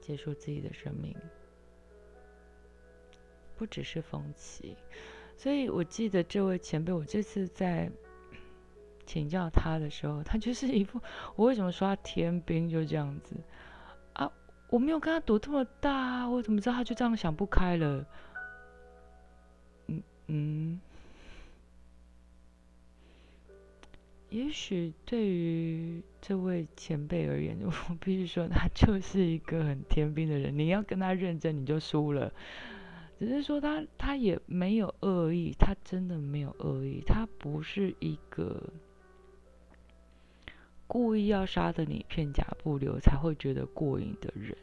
[0.00, 1.12] 结束自己的生命。
[3.56, 4.76] 不只是风起，
[5.36, 7.90] 所以我记得这位前辈，我这次在
[9.06, 11.00] 请教他的时候，他就是一副
[11.36, 13.36] 我为什么说他天兵就这样子
[14.14, 14.30] 啊？
[14.70, 18.06] 我没有跟他赌这么大，我怎么知道他就这样想不开了？
[19.86, 20.80] 嗯嗯，
[24.30, 32.32] 也许对于这位前辈而言， 我必须说他就是一个很天兵的人，你要跟他认真，你就输了。
[33.18, 38.72] 只是说他他也没有恶意，他真的没有恶意，他不是一个
[40.86, 44.56] 故意要杀的你片甲不留才会觉得过瘾的人。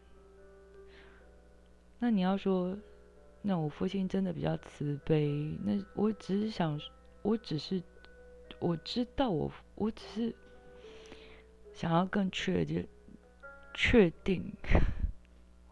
[1.97, 2.77] 那你要说，
[3.41, 6.79] 那我父亲真的比较慈悲，那我只是想，
[7.21, 7.81] 我只是
[8.59, 10.35] 我知道我我只是
[11.73, 12.85] 想要更确定
[13.73, 14.43] 确定。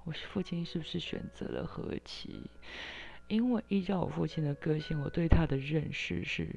[0.09, 2.49] 我父亲是不是选择了和棋？
[3.27, 6.47] 因为依照我父亲的个性，我对他的认识是，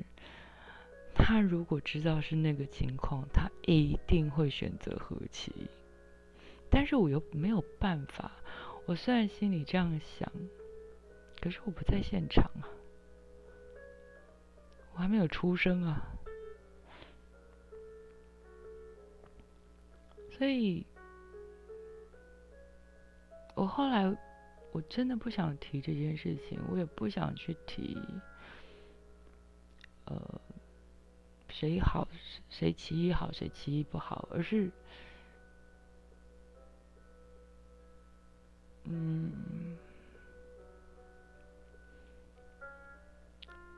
[1.15, 5.53] 他如果知道是那个情况，他一定会选择和棋。
[6.71, 8.33] 但是我又没有办法。
[8.87, 10.33] 我虽然心里这样想，
[11.39, 12.65] 可是我不在现场啊，
[14.95, 16.01] 我还没有出生啊，
[20.39, 20.87] 所以。
[23.55, 24.05] 我后来，
[24.73, 27.97] 我真的不想提这件事情，我也不想去提，
[30.07, 30.41] 呃，
[31.49, 32.09] 谁好
[32.49, 34.71] 谁棋艺好，谁棋艺不好，而是，
[38.85, 39.77] 嗯，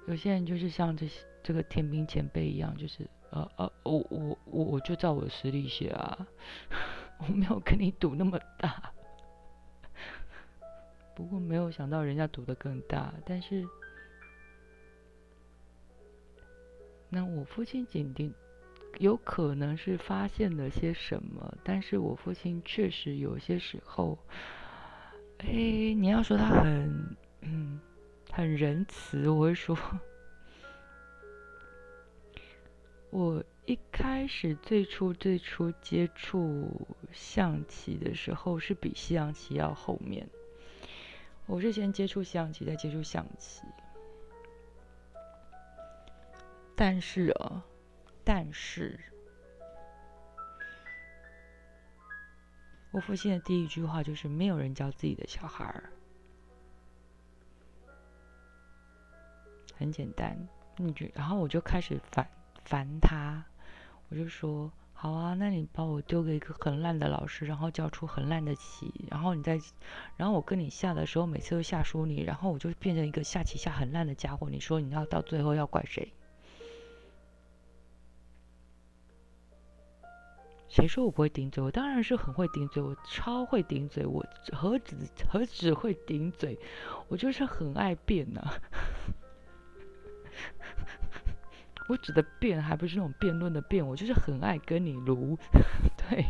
[0.07, 6.27] 有些人就是像这些这个天兵前辈一样，就是呃呃，我我我我就照我的实力写啊，
[7.18, 8.93] 我没有跟你赌那么大。
[11.14, 13.64] 不过没有想到人家赌的更大，但是
[17.08, 18.34] 那我父亲紧盯，
[18.98, 24.18] 有可能是发现了些什么，但是我父亲确实有些时候，
[25.38, 25.46] 哎，
[25.94, 27.80] 你要说他很嗯
[28.32, 29.78] 很仁慈，我会说，
[33.10, 36.68] 我一开始最初最初接触
[37.12, 40.28] 象棋的时候，是比西洋棋要后面。
[41.47, 43.62] 我是先接触象棋，再接触象棋。
[46.74, 47.64] 但是啊，
[48.24, 48.99] 但是，
[52.90, 55.90] 我父亲的第一句话就是：没有人教自己的小孩儿。
[59.76, 60.36] 很简单，
[60.76, 62.28] 你就然后我就开始烦
[62.64, 63.45] 烦他，
[64.09, 64.72] 我就说。
[65.05, 69.61] 好啊，那你把我丢给一个很烂的老师，然后教出很烂的棋，然后你再，
[70.16, 74.48] 然后我跟你下的时候，每次都下输你，然后我就变成一个下棋下很烂的家伙。
[74.48, 76.11] 你说你要到最后要怪谁？
[80.70, 81.62] 谁说我不会顶嘴？
[81.62, 84.24] 我当然是很会顶嘴，我超会顶嘴，我
[84.55, 84.96] 何止
[85.28, 86.59] 何止会顶嘴，
[87.09, 88.40] 我就是很爱辩呐。
[91.87, 95.37] 我指的辩还不是那种辩论的辩，我就是很爱跟你撸。
[96.09, 96.24] 对，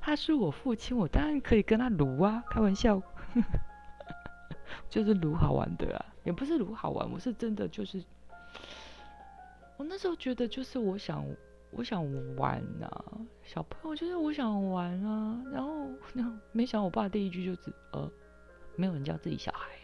[0.00, 3.02] 他是我父亲，我当然可以跟他撸啊，开玩笑，
[4.88, 8.02] 就是撸好玩的啊，也不是撸好玩，我是真的就是，
[9.76, 11.24] 我那时候觉得就是我想
[11.72, 12.04] 我想
[12.36, 13.04] 玩啊，
[13.42, 18.10] 小朋友就是我想玩啊，然后然后没想我爸第一句就是呃，
[18.76, 19.77] 没有人教自己小孩。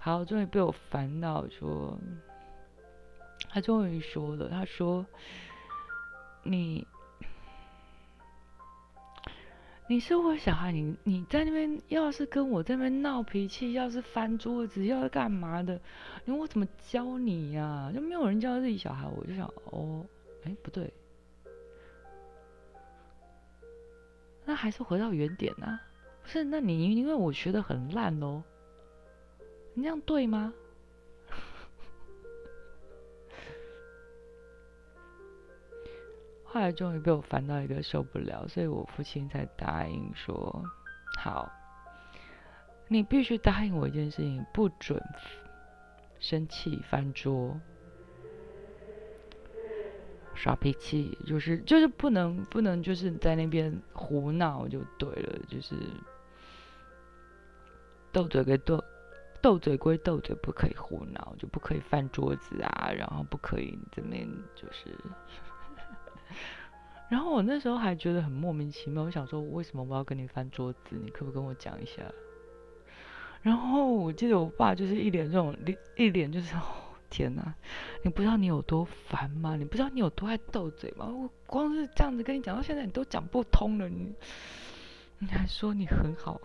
[0.00, 1.98] 好，终于被我烦恼说，
[3.50, 5.04] 他终于说了，他说
[6.44, 6.86] ：“你，
[9.88, 15.78] 你是我小孩，你你在那边要是跟我在那边闹脾气，要是翻桌子，要是干嘛的，
[16.24, 17.90] 你我怎么教你呀？
[17.92, 20.06] 就没有人教自己小孩，我就想，哦，
[20.44, 20.90] 哎，不对，
[24.44, 25.82] 那还是回到原点啊，
[26.22, 26.44] 不是？
[26.44, 28.42] 那你因为我学的很烂喽。”
[29.78, 30.52] 你这样对吗？
[36.42, 40.64] 后来终于被我烦到一个受不了，所以我父亲才答应说
[41.16, 41.48] ：“好，
[42.88, 45.00] 你必须答应我一件事情，不准
[46.18, 47.56] 生气翻桌。”
[50.34, 55.76] 耍脾气就是就是不能不能就是在那边胡闹就对了，就是
[58.10, 58.82] 斗嘴归斗
[59.40, 64.96] 斗嘴归斗嘴，不可以胡闹，就不可以翻桌子啊，然后不可以这边就是，
[67.08, 70.80] 然后我那时候还觉得很莫名其妙，我想说为什么我要跟你翻桌子？
[70.90, 72.02] 你可不可以跟我讲一下？
[73.42, 75.56] 然后我记得我爸就是一脸这种
[75.96, 76.62] 一脸就是哦。
[77.10, 77.54] 天哪，
[78.02, 79.56] 你不知道你有多烦吗？
[79.56, 81.06] 你不知道你有多爱斗嘴吗？
[81.06, 84.12] 我光是这样子跟你讲到现在，你都讲不通了，你
[85.18, 86.38] 你还说你很好，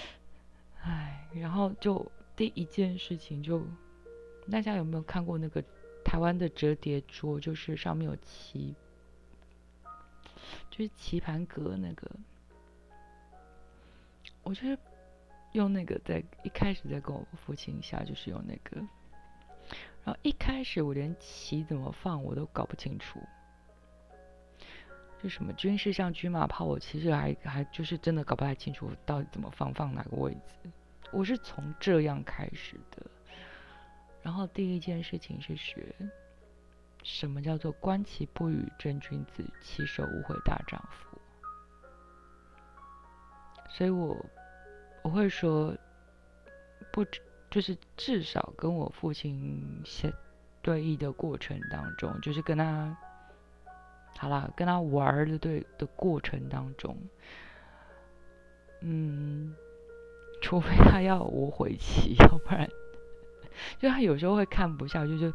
[0.84, 3.62] 哎，然后就第一件事情就，
[4.50, 5.62] 大家有没有看过那个
[6.04, 7.38] 台湾的折叠桌？
[7.40, 8.74] 就是上面有棋，
[10.70, 12.10] 就是棋盘格那个，
[14.42, 14.78] 我就是。
[15.52, 18.76] 用那个在一开始在跟我父亲下，就是用那个，
[20.04, 23.18] 然后一开始我连棋怎么放我都搞不清楚，
[25.20, 30.70] 就什么军事上军马炮，我其实还还就是真的搞不太清楚到底怎么放，放哪个位置。
[31.12, 33.06] 我是从这样开始的，
[34.22, 35.94] 然后第一件事情是学
[37.02, 41.18] 什么叫做观其不语真君子，其手无悔大丈夫。
[43.68, 44.16] 所以我。
[45.02, 45.74] 我会说，
[46.92, 47.02] 不，
[47.48, 50.12] 就是至少跟我父亲先
[50.60, 52.94] 对弈的过程当中，就是跟他，
[54.18, 56.94] 好啦，跟他玩的对的过程当中，
[58.82, 59.56] 嗯，
[60.40, 62.68] 除非他要我回棋，要不然，
[63.78, 65.32] 就他有时候会看不下去，就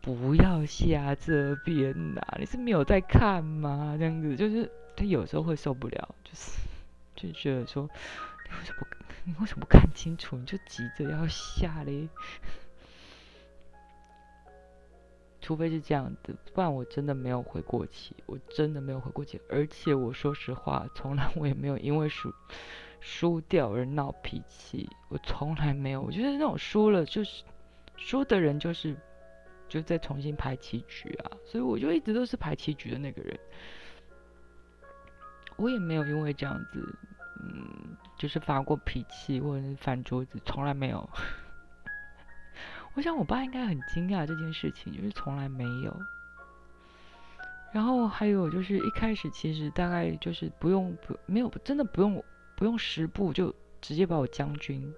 [0.00, 3.96] 不要下这边呐，你是没有在看吗？
[3.98, 6.60] 这样子，就是他有时候会受不了，就是
[7.14, 7.88] 就觉得说。
[8.46, 8.86] 你为什么？
[9.24, 10.36] 你为什么不看清楚？
[10.36, 12.08] 你就急着要下嘞？
[15.40, 19.40] 除非是这样子，不然我真的没有回过气，我真的没有回过气。
[19.48, 22.32] 而且我说实话，从来我也没有因为输
[23.06, 26.00] 输掉而闹脾气，我从来没有。
[26.00, 27.44] 我觉得那种输了就是
[27.98, 28.96] 输的人就是
[29.68, 33.38] 就再重新排棋局啊，所以我就一直都是排棋局的那个人。
[35.56, 36.98] 我也没有因为这样子。
[37.46, 41.06] 嗯，就是发过脾气或者是翻桌子，从来没有。
[42.94, 45.94] 我想我爸应该很惊讶这件事情，就是从来没有。
[47.72, 52.24] 然后还有就是一开始其实大概就是不用不没有真的不用
[52.56, 54.94] 不用十步就直接把我将军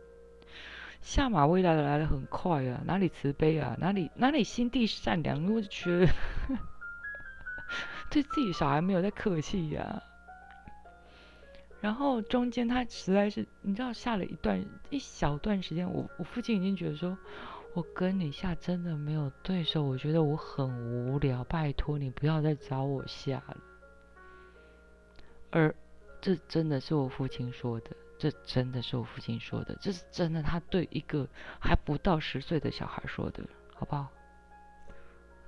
[1.01, 6.13] 下马威来的来的很快啊，哪里慈悲啊，哪里哪里心地善良，我就觉得
[8.11, 10.03] 对自己小孩没有在客气呀。
[11.81, 17.17] 然后中间他实在是，你知道下了一段一小段时间，我我父亲已经觉得说，
[17.75, 23.57] 我跟你下真的没有对手，我觉得我很无聊，拜托你不要再找我下了。
[25.51, 25.73] 而
[26.27, 31.29] 这真的是我父亲说的，这真的是我父亲说的，这是真的，他对一个
[31.61, 33.45] 还不到十岁的小孩说的，
[33.77, 34.09] 好不好？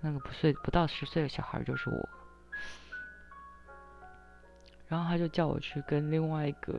[0.01, 2.09] 那个不岁不到十岁的小孩就是我。
[4.87, 6.79] 然后他就叫我去跟另外一个，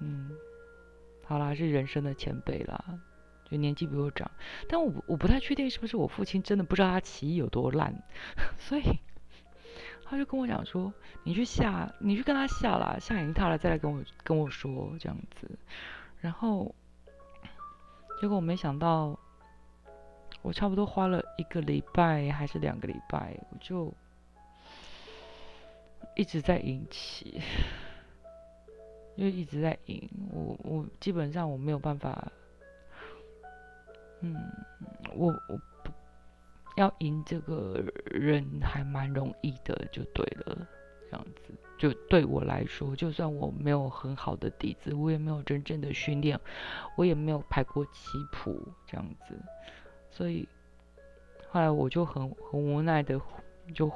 [0.00, 0.32] 嗯，
[1.24, 2.84] 好啦，是人生的前辈啦，
[3.48, 4.28] 就年纪比我长，
[4.68, 8.02] 但我我不太确定是不是我父亲真的不知道他棋艺有多烂，
[8.58, 8.98] 所以
[10.12, 10.92] 他就跟我讲说，
[11.24, 15.50] 你去下，你去跟他下啦，下赢他了再来跟我跟我说这样子，
[16.20, 16.74] 然后
[18.20, 19.18] 结果我没想到，
[20.42, 23.90] 我差不多花了一个礼拜还是两个礼拜，我就。
[26.14, 27.40] 一直在赢棋，
[29.16, 32.30] 因为一直在赢，我我基本上我没有办法，
[34.20, 34.36] 嗯，
[35.14, 35.58] 我我
[36.76, 40.66] 要赢这个人还蛮容易的，就对了，
[41.10, 46.38] 这样子就对我来说，就算我没有很好的底子，我也没有真正的训练，
[46.96, 49.34] 我也没有排过棋谱这样子，
[50.10, 50.48] 所以
[51.48, 53.20] 后来我就很很无奈的
[53.74, 53.90] 就。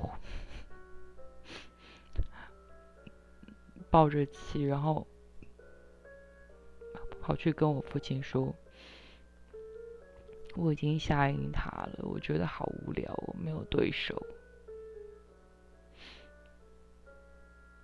[3.89, 5.07] 抱着气，然后
[7.23, 8.53] 跑去跟我父亲说
[10.57, 14.21] ：“我已经下赢他了，我觉得好无聊，我没有对手。”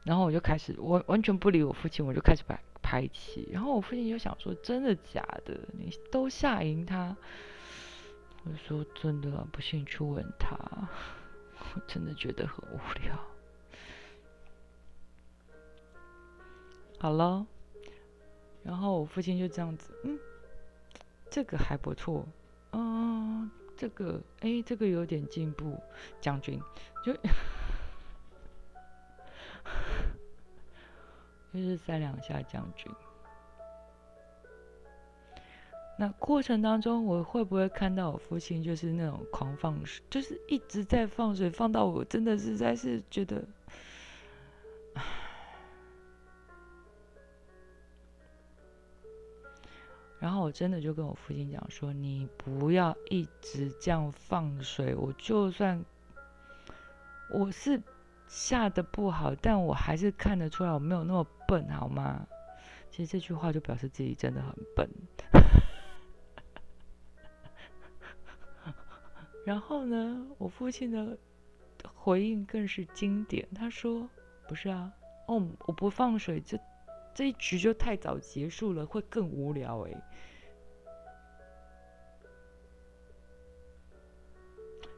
[0.04, 3.48] 然后我就开始完完全不理我父亲，我就开始拍拍气。
[3.52, 5.60] 然后我父亲就想说：“真的假的？
[5.78, 7.16] 你都下赢他？”
[8.44, 10.56] 我说：“真的，不信你去问他。
[11.74, 13.16] ”我真的觉得很无聊。
[16.98, 17.46] 好了，
[18.64, 20.18] 然后我父亲就这样子，嗯，
[21.30, 22.26] 这个还不错，
[22.72, 25.78] 嗯，这个，哎，这个有点进步，
[26.20, 26.60] 将军，
[27.04, 27.12] 就
[31.52, 32.90] 就是三两下将军。
[35.98, 43.44] 那过程当中，我会不会看到我父亲就是那种狂放水，就是一直在放水，放到我真的实在是觉得，
[50.22, 55.84] 然后我真的就跟我父亲讲说：“你不要一直这样放水，我就算
[57.34, 57.82] 我是
[58.28, 62.24] 下的不好，但我还是看得出来我没有那么笨，好吗？”
[62.88, 64.88] 其实这句话就表示自己真的很笨。
[69.44, 71.18] 然后呢，我父亲的
[71.96, 73.48] 回应更是经典。
[73.56, 74.08] 他说
[74.46, 74.92] ：“不是啊，
[75.26, 76.56] 哦，我不放水，这
[77.14, 80.02] 这一局就太早结束了，会更无聊。”哎，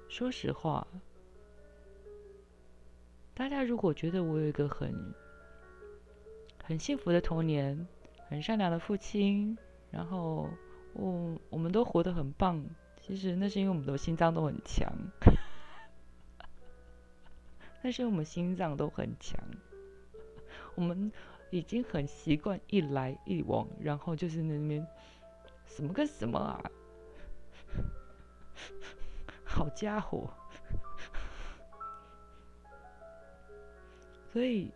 [0.09, 0.87] 说实话，
[3.35, 4.95] 大家如果觉得我有一个很
[6.63, 7.87] 很幸福的童年，
[8.29, 9.59] 很善良的父亲，
[9.91, 10.49] 然后
[10.93, 12.65] 我我们都活得很棒。
[13.01, 14.91] 其实那是因为我们的心脏都很强，
[17.83, 19.39] 那是因为我们心脏都很强，
[20.75, 21.13] 我们
[21.55, 24.85] 已经很习惯一来一往，然后就是那边
[25.65, 26.61] 什么跟什么啊，
[29.47, 30.29] 好家伙！
[34.33, 34.73] 所以，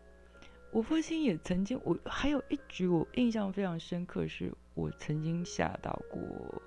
[0.70, 6.62] 我父亲也曾经，我还有一局我印象非常深刻，是我曾经吓到过。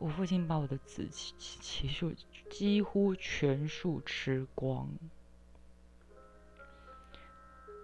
[0.00, 2.12] 我父亲把我的子棋棋数
[2.50, 4.88] 几乎全数吃光，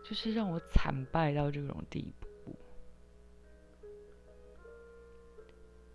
[0.08, 2.28] 就是让我惨败到这种地步。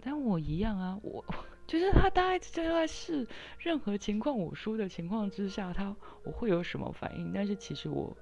[0.04, 1.24] 但我一样啊，我
[1.68, 3.28] 就是他大概就在是
[3.60, 7.32] 任何情况我输的情况之下，他我会有什么反应？
[7.32, 8.18] 但是其实我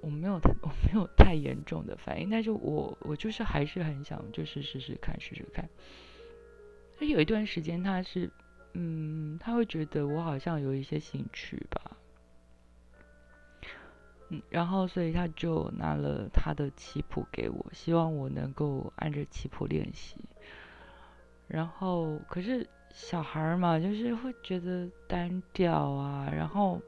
[0.00, 5.68] 我没有太我没有太严重的反应，但是我我就是还是很想就是试试看试试看。
[7.00, 8.30] 有一段时间，他是，
[8.74, 11.96] 嗯，他会觉得我好像有一些兴趣吧，
[14.32, 20.16] 嗯，然后所以他就拿了他的棋谱给我，希望我能够按着棋谱练习。
[21.48, 26.80] 然后，可是小孩嘛，就是会觉得单调啊，然后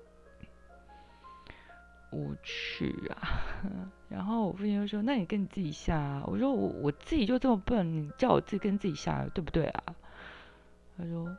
[2.13, 3.45] 无趣啊。
[4.09, 9.83] 然后我父亲就说：“那你跟你自己下啊。”我说：“我我自己就这么笨，你叫我自己跟自己下，对不对啊？”
[10.97, 11.37] 他说：“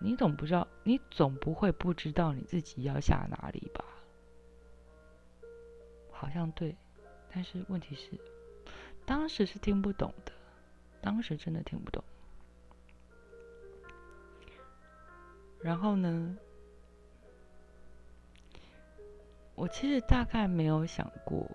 [0.00, 3.82] 你总不知道，你总不会不知道你自己要下哪里吧？”
[6.18, 6.74] 好像对，
[7.32, 8.10] 但是问题是，
[9.04, 10.32] 当时是听不懂的，
[11.00, 12.02] 当时真的听不懂。
[15.60, 16.36] 然后呢，
[19.54, 21.46] 我其实大概没有想过，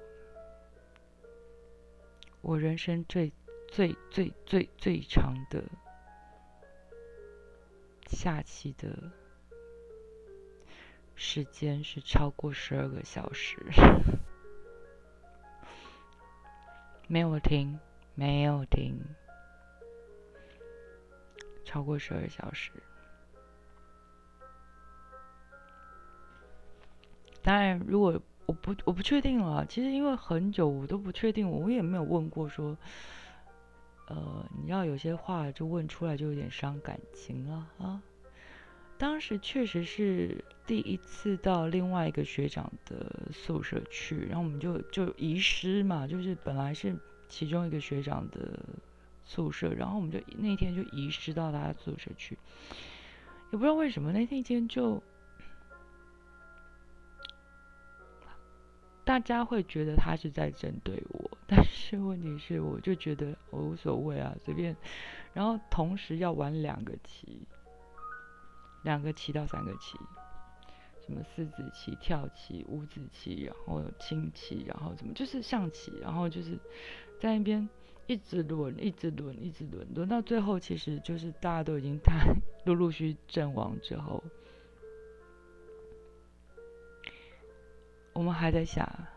[2.42, 3.32] 我人生最
[3.68, 5.64] 最最最最长的。
[8.08, 9.10] 下棋的
[11.16, 13.56] 时间是超过十二个小时，
[17.12, 17.78] 没有停，
[18.16, 18.98] 没有停，
[21.66, 22.72] 超过十二小时。
[27.44, 32.78] 当然，如果我不我不确定了，其实因为很久我都不确定，我也没有问过说。
[34.08, 38.02] 呃，你要有些话就问出来，就有点伤感情了啊。
[39.02, 46.96] 当时确实是第一次到另外一个学长的宿舍去，然后我们就就遗失嘛，就是本来是
[47.28, 48.60] 其中一个学长的
[49.26, 52.38] 宿舍，然后我们就那天就遗失到他宿舍去，
[53.52, 55.02] 也不知道为什么那天就。
[59.04, 64.78] 大家会觉得他是在针对我，但是问题是，我就觉得我无所谓啊，随便。
[65.34, 67.42] 然后同时要玩两个棋，
[68.84, 69.98] 两个棋到三个棋，
[71.06, 76.58] 什么四子棋、跳棋、五子棋，然后清棋，然后怎么就是象棋，然后就是
[77.20, 77.68] 在那边
[78.08, 82.34] 一直轮，一直轮，一直轮，轮到最后，其实就是大家都已经太
[82.66, 84.24] 陆陆续阵亡之后。
[88.14, 89.08] 我们还在下，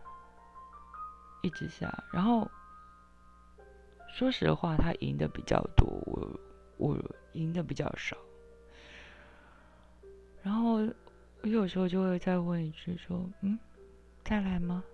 [1.42, 2.04] 一直下。
[2.12, 2.48] 然后，
[4.14, 6.40] 说实话，他赢的比较多，我
[6.76, 8.16] 我赢的比较少。
[10.45, 10.95] 然后我
[11.49, 13.59] 有时候就会再问一句说，嗯，
[14.22, 14.84] 再来吗？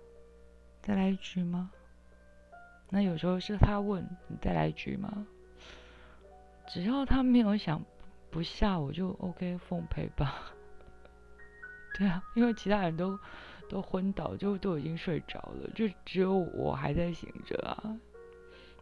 [0.81, 1.69] 再来一局吗？
[2.89, 5.27] 那有时候是他问你再来一局吗？
[6.67, 7.83] 只要他没有想
[8.29, 10.53] 不下，我就 OK 奉陪吧。
[11.99, 13.19] 对啊，因为其他人都
[13.69, 17.99] 都昏倒，就都已经睡着了，就只有我还在醒着啊。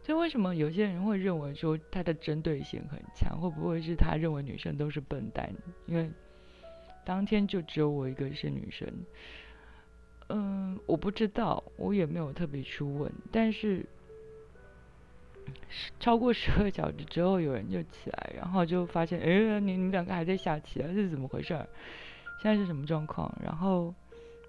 [0.02, 3.40] 所以为什么有些人会认为说他的针对性很强？
[3.40, 5.52] 会不会是他认为女生都是笨蛋？
[5.86, 6.10] 因为
[7.10, 8.88] 当天就只有我一个是女生。
[10.28, 13.12] 嗯，我不知道，我也没有特别去问。
[13.32, 13.84] 但是
[15.98, 20.86] 超过十二小时之后，有人就起来，然后就发现，哎，你你们两个还在下棋啊？
[20.86, 21.48] 这是怎么回事？
[22.40, 23.36] 现在是什么状况？
[23.42, 23.92] 然后，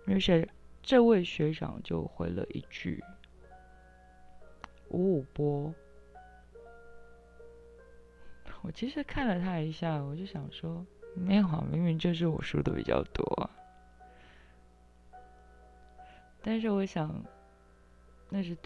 [0.06, 0.48] 而且
[0.84, 3.04] 这位学长就回了一句
[4.90, 5.74] ：“五五波。”
[8.62, 13.50] 我其实看了他一下，我就想说，没有啊，明明就是我输的比较多。
[16.42, 17.24] 但是我想，
[18.30, 18.58] 那是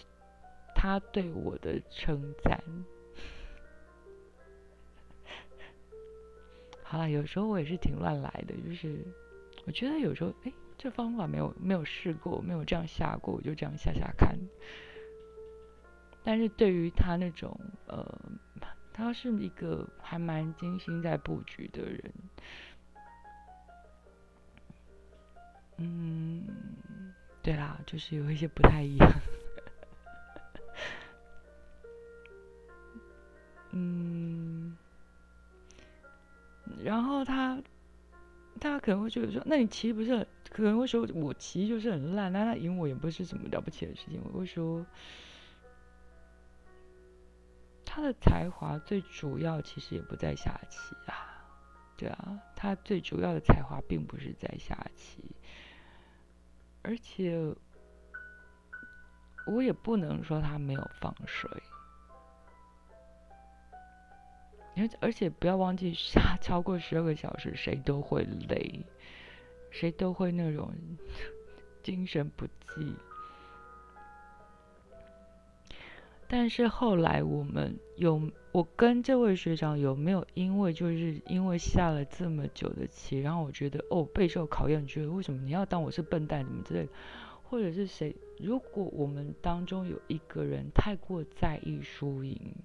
[0.74, 2.62] 他对我的称赞。
[6.84, 9.04] 好了，有时候我也是挺乱来的，就是
[9.66, 14.38] 我觉得有时候，哎，这方法没有没有试过，没有这样下过，我就这样下下看。
[16.24, 18.20] 但是对于他那种，呃，
[18.96, 22.14] 他是一个还蛮精心在布局的人，
[25.78, 26.44] 嗯。
[27.44, 29.08] 对啦，就是有一些不太一样。
[33.70, 34.76] 嗯，
[36.84, 37.62] 然后他
[38.60, 44.20] 他可能会觉得说，那你骑不是很，可能会说我骑就是很烂，那他赢我也不是什么了不起的事情。
[44.34, 44.84] 我会说，
[47.96, 51.48] 他的才华最主要其实也不在下棋啊，
[51.96, 55.24] 对啊，他最主要的才华并不是在下棋。
[56.84, 57.56] 而且，
[59.48, 61.50] 我也不能说他没有放水，
[64.76, 68.86] 而而且不要忘记，下 超过十二个小时，谁都会累，
[69.72, 70.70] 谁都会那种
[71.82, 72.94] 精神不济。
[76.28, 78.20] 但是后来我们有，
[78.52, 86.92] 我跟这位学长有没有因为就是因为下了这么久的棋，然后我觉得哦备受考验，觉得为什么你要当我是笨蛋什么之类的，
[87.44, 88.16] 或者是谁？
[88.40, 92.56] 如果我们当中有一个人太过在意输赢，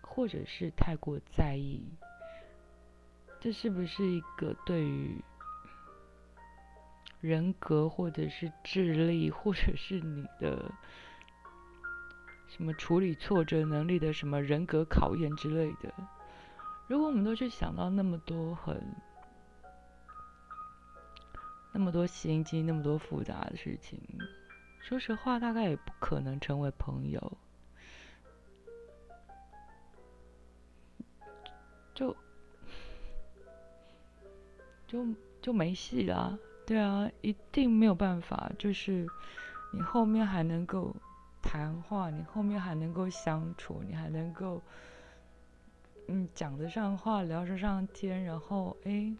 [0.00, 1.82] 或者是太过在意，
[3.40, 5.20] 这是不是一个对于？
[7.20, 10.72] 人格，或者是智力，或者是你的
[12.48, 15.92] 什么处理挫折能力的什么人格考验之类的。
[16.88, 18.82] 如果我们都去想到那么多很
[21.72, 24.00] 那么多心机、那么多复杂的事情，
[24.80, 27.38] 说实话，大概也不可能成为朋友，
[31.94, 32.16] 就
[34.88, 35.06] 就
[35.40, 36.36] 就没戏了。
[36.70, 38.52] 对啊，一定没有办法。
[38.56, 39.04] 就是
[39.72, 40.94] 你后面还能够
[41.42, 44.62] 谈话，你后面还能够相处，你还能够
[46.06, 48.22] 嗯讲得上话，聊得上天。
[48.22, 49.12] 然后哎，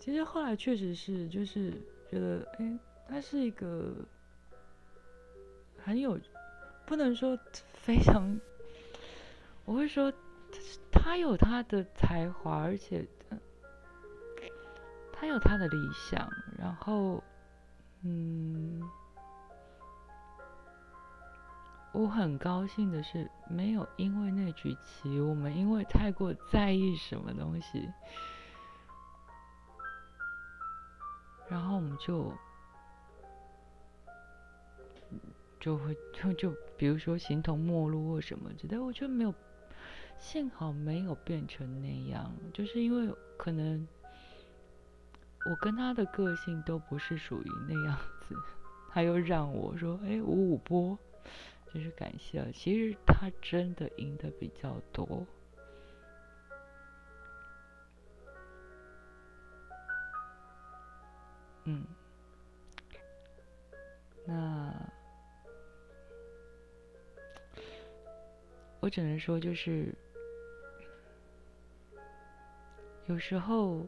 [0.00, 1.72] 其实后来确实是，就是
[2.10, 3.94] 觉得哎，他是一个
[5.76, 6.18] 很有，
[6.86, 7.38] 不能说
[7.84, 8.40] 非常，
[9.66, 10.10] 我会说
[10.90, 13.06] 他有他的才华，而且。
[15.22, 17.22] 他有他的理想，然后，
[18.02, 18.82] 嗯，
[21.92, 27.88] 我很高兴的是，没有因为那局棋，我们因为太过在意什么东西，
[31.48, 32.32] 然后我们就
[35.60, 39.32] 就会就就比如说形同陌路或什么之类，我觉得没有，
[40.18, 43.86] 幸好没有变成那样，就是因为可能。
[45.44, 48.36] 我跟他的个性都不是属于那样子，
[48.90, 50.96] 他又让我说：“哎，五五波，
[51.72, 55.26] 真是感谢。”其实他真的赢的比较多。
[61.64, 61.84] 嗯，
[64.24, 64.72] 那
[68.78, 69.92] 我只能说，就是
[73.06, 73.84] 有时候。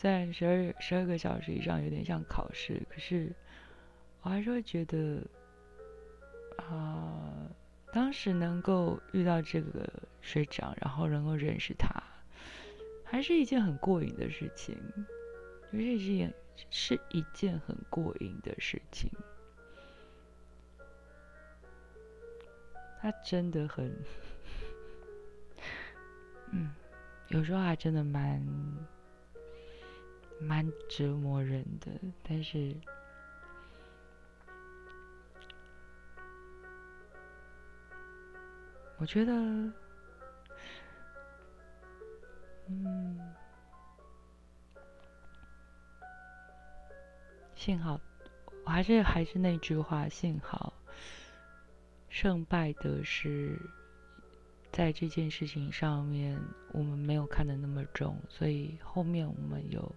[0.00, 3.34] 虽然十二十二个小时以上有点像考试，可是
[4.22, 5.20] 我还是会觉得，
[6.56, 7.50] 啊，
[7.92, 9.92] 当时能够遇到这个
[10.22, 12.00] 学长，然后能够认识他，
[13.04, 14.78] 还是一件很过瘾的事情，
[15.72, 16.32] 就是一件
[16.70, 19.10] 是一件很过瘾的事情。
[23.02, 23.92] 他真的很，
[26.52, 26.72] 嗯，
[27.30, 28.40] 有时候还真的蛮
[30.40, 31.90] 蛮折磨人的，
[32.22, 32.74] 但是。
[39.00, 39.32] 我觉得，
[42.66, 43.16] 嗯，
[47.54, 48.00] 幸好，
[48.64, 50.72] 我还是还是那句话，幸好，
[52.08, 53.56] 胜败得失，
[54.72, 56.36] 在这件事情上面，
[56.72, 59.94] 我们没有看得那么重，所以后面我们有，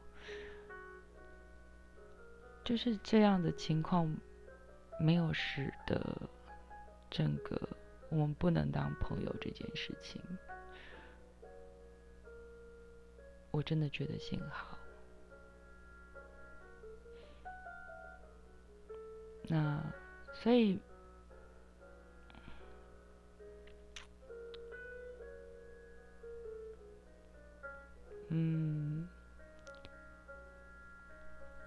[2.63, 4.15] 就是这样的情况，
[4.99, 6.29] 没有使得
[7.09, 7.59] 整个。
[8.09, 10.21] 我们不能当朋友这件事情，
[13.51, 14.77] 我真的觉得幸好。
[19.47, 19.81] 那
[20.33, 20.77] 所以，
[28.27, 29.07] 嗯，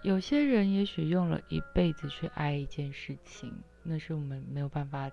[0.05, 3.53] 有些人也许用了一辈子去爱一件事情，
[3.83, 5.11] 那是我们没有办法。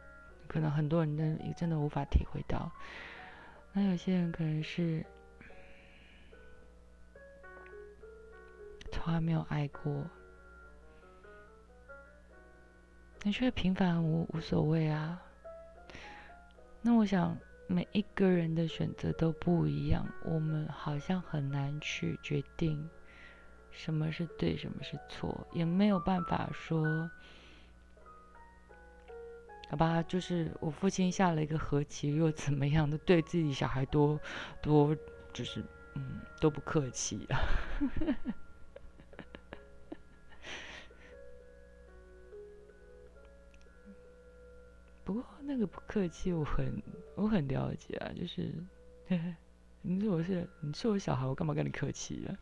[0.48, 2.70] 可能很多人真也真的无法体会到，
[3.72, 5.06] 那有些人可能是
[8.92, 10.06] 从来没有爱过，
[13.24, 15.24] 你觉得平凡无无所谓啊？
[16.82, 22.89] 那我想每一个人的选择都不一样，我们好像很难去决定
[23.72, 27.10] 什么是对，什么是错，也没有办法说。
[29.70, 34.20] 好吧，就是我父亲下了一个和棋，又怎么样的，对自己小孩多
[34.62, 34.96] 多，
[35.32, 35.64] 就是
[35.96, 37.40] 嗯，都不客气啊。
[45.06, 46.84] 不过那个不客气，我很
[47.16, 48.54] 我很了解啊，就是，
[49.82, 52.36] 你说我是你是我小孩，我干嘛跟你客气啊？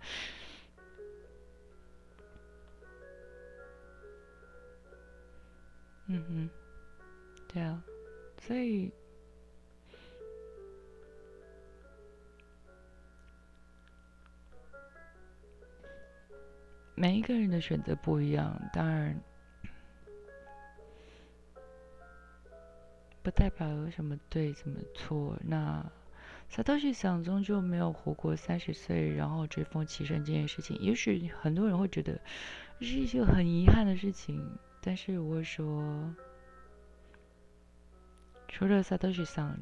[6.10, 6.49] 嗯哼。
[7.51, 7.84] 对啊，
[8.41, 8.91] 所以
[16.93, 19.20] 每一个人的选择不一样，当然
[23.24, 25.36] 不代表有什么对什么错。
[25.43, 25.84] 那
[26.49, 32.22] 萨多西想中就没有活过三十岁，然后追风起身这件事情，也许很多人会觉得
[32.80, 36.16] 是一件很遗憾的事情，但是我会说。
[38.52, 39.58] 除了萨多西桑，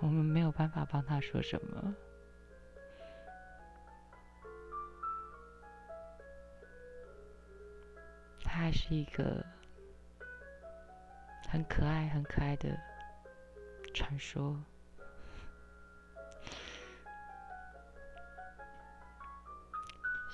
[0.00, 1.94] 我们没有办法帮他说什么。
[8.42, 9.42] 他还是一个
[11.48, 12.76] 很可爱、很可爱的
[13.94, 14.60] 传说。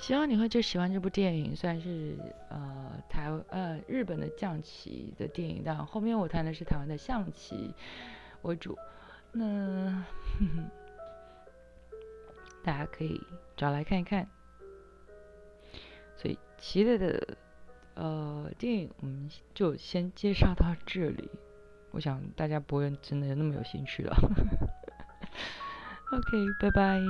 [0.07, 2.17] 希望你会就喜欢这部电影，虽然是
[2.49, 7.75] 呃台呃日本的象棋的电影，但后面我谈的是台湾的象棋
[8.43, 8.79] 为主。
[9.33, 10.05] 那
[12.63, 13.21] 大家可以
[13.57, 14.29] 找来看一看。
[16.15, 17.37] 所以棋类的
[17.95, 21.29] 呃电影我们就先介绍到这里。
[21.91, 24.15] 我想大家不会真的那么有兴趣了。
[26.13, 27.03] OK，拜拜。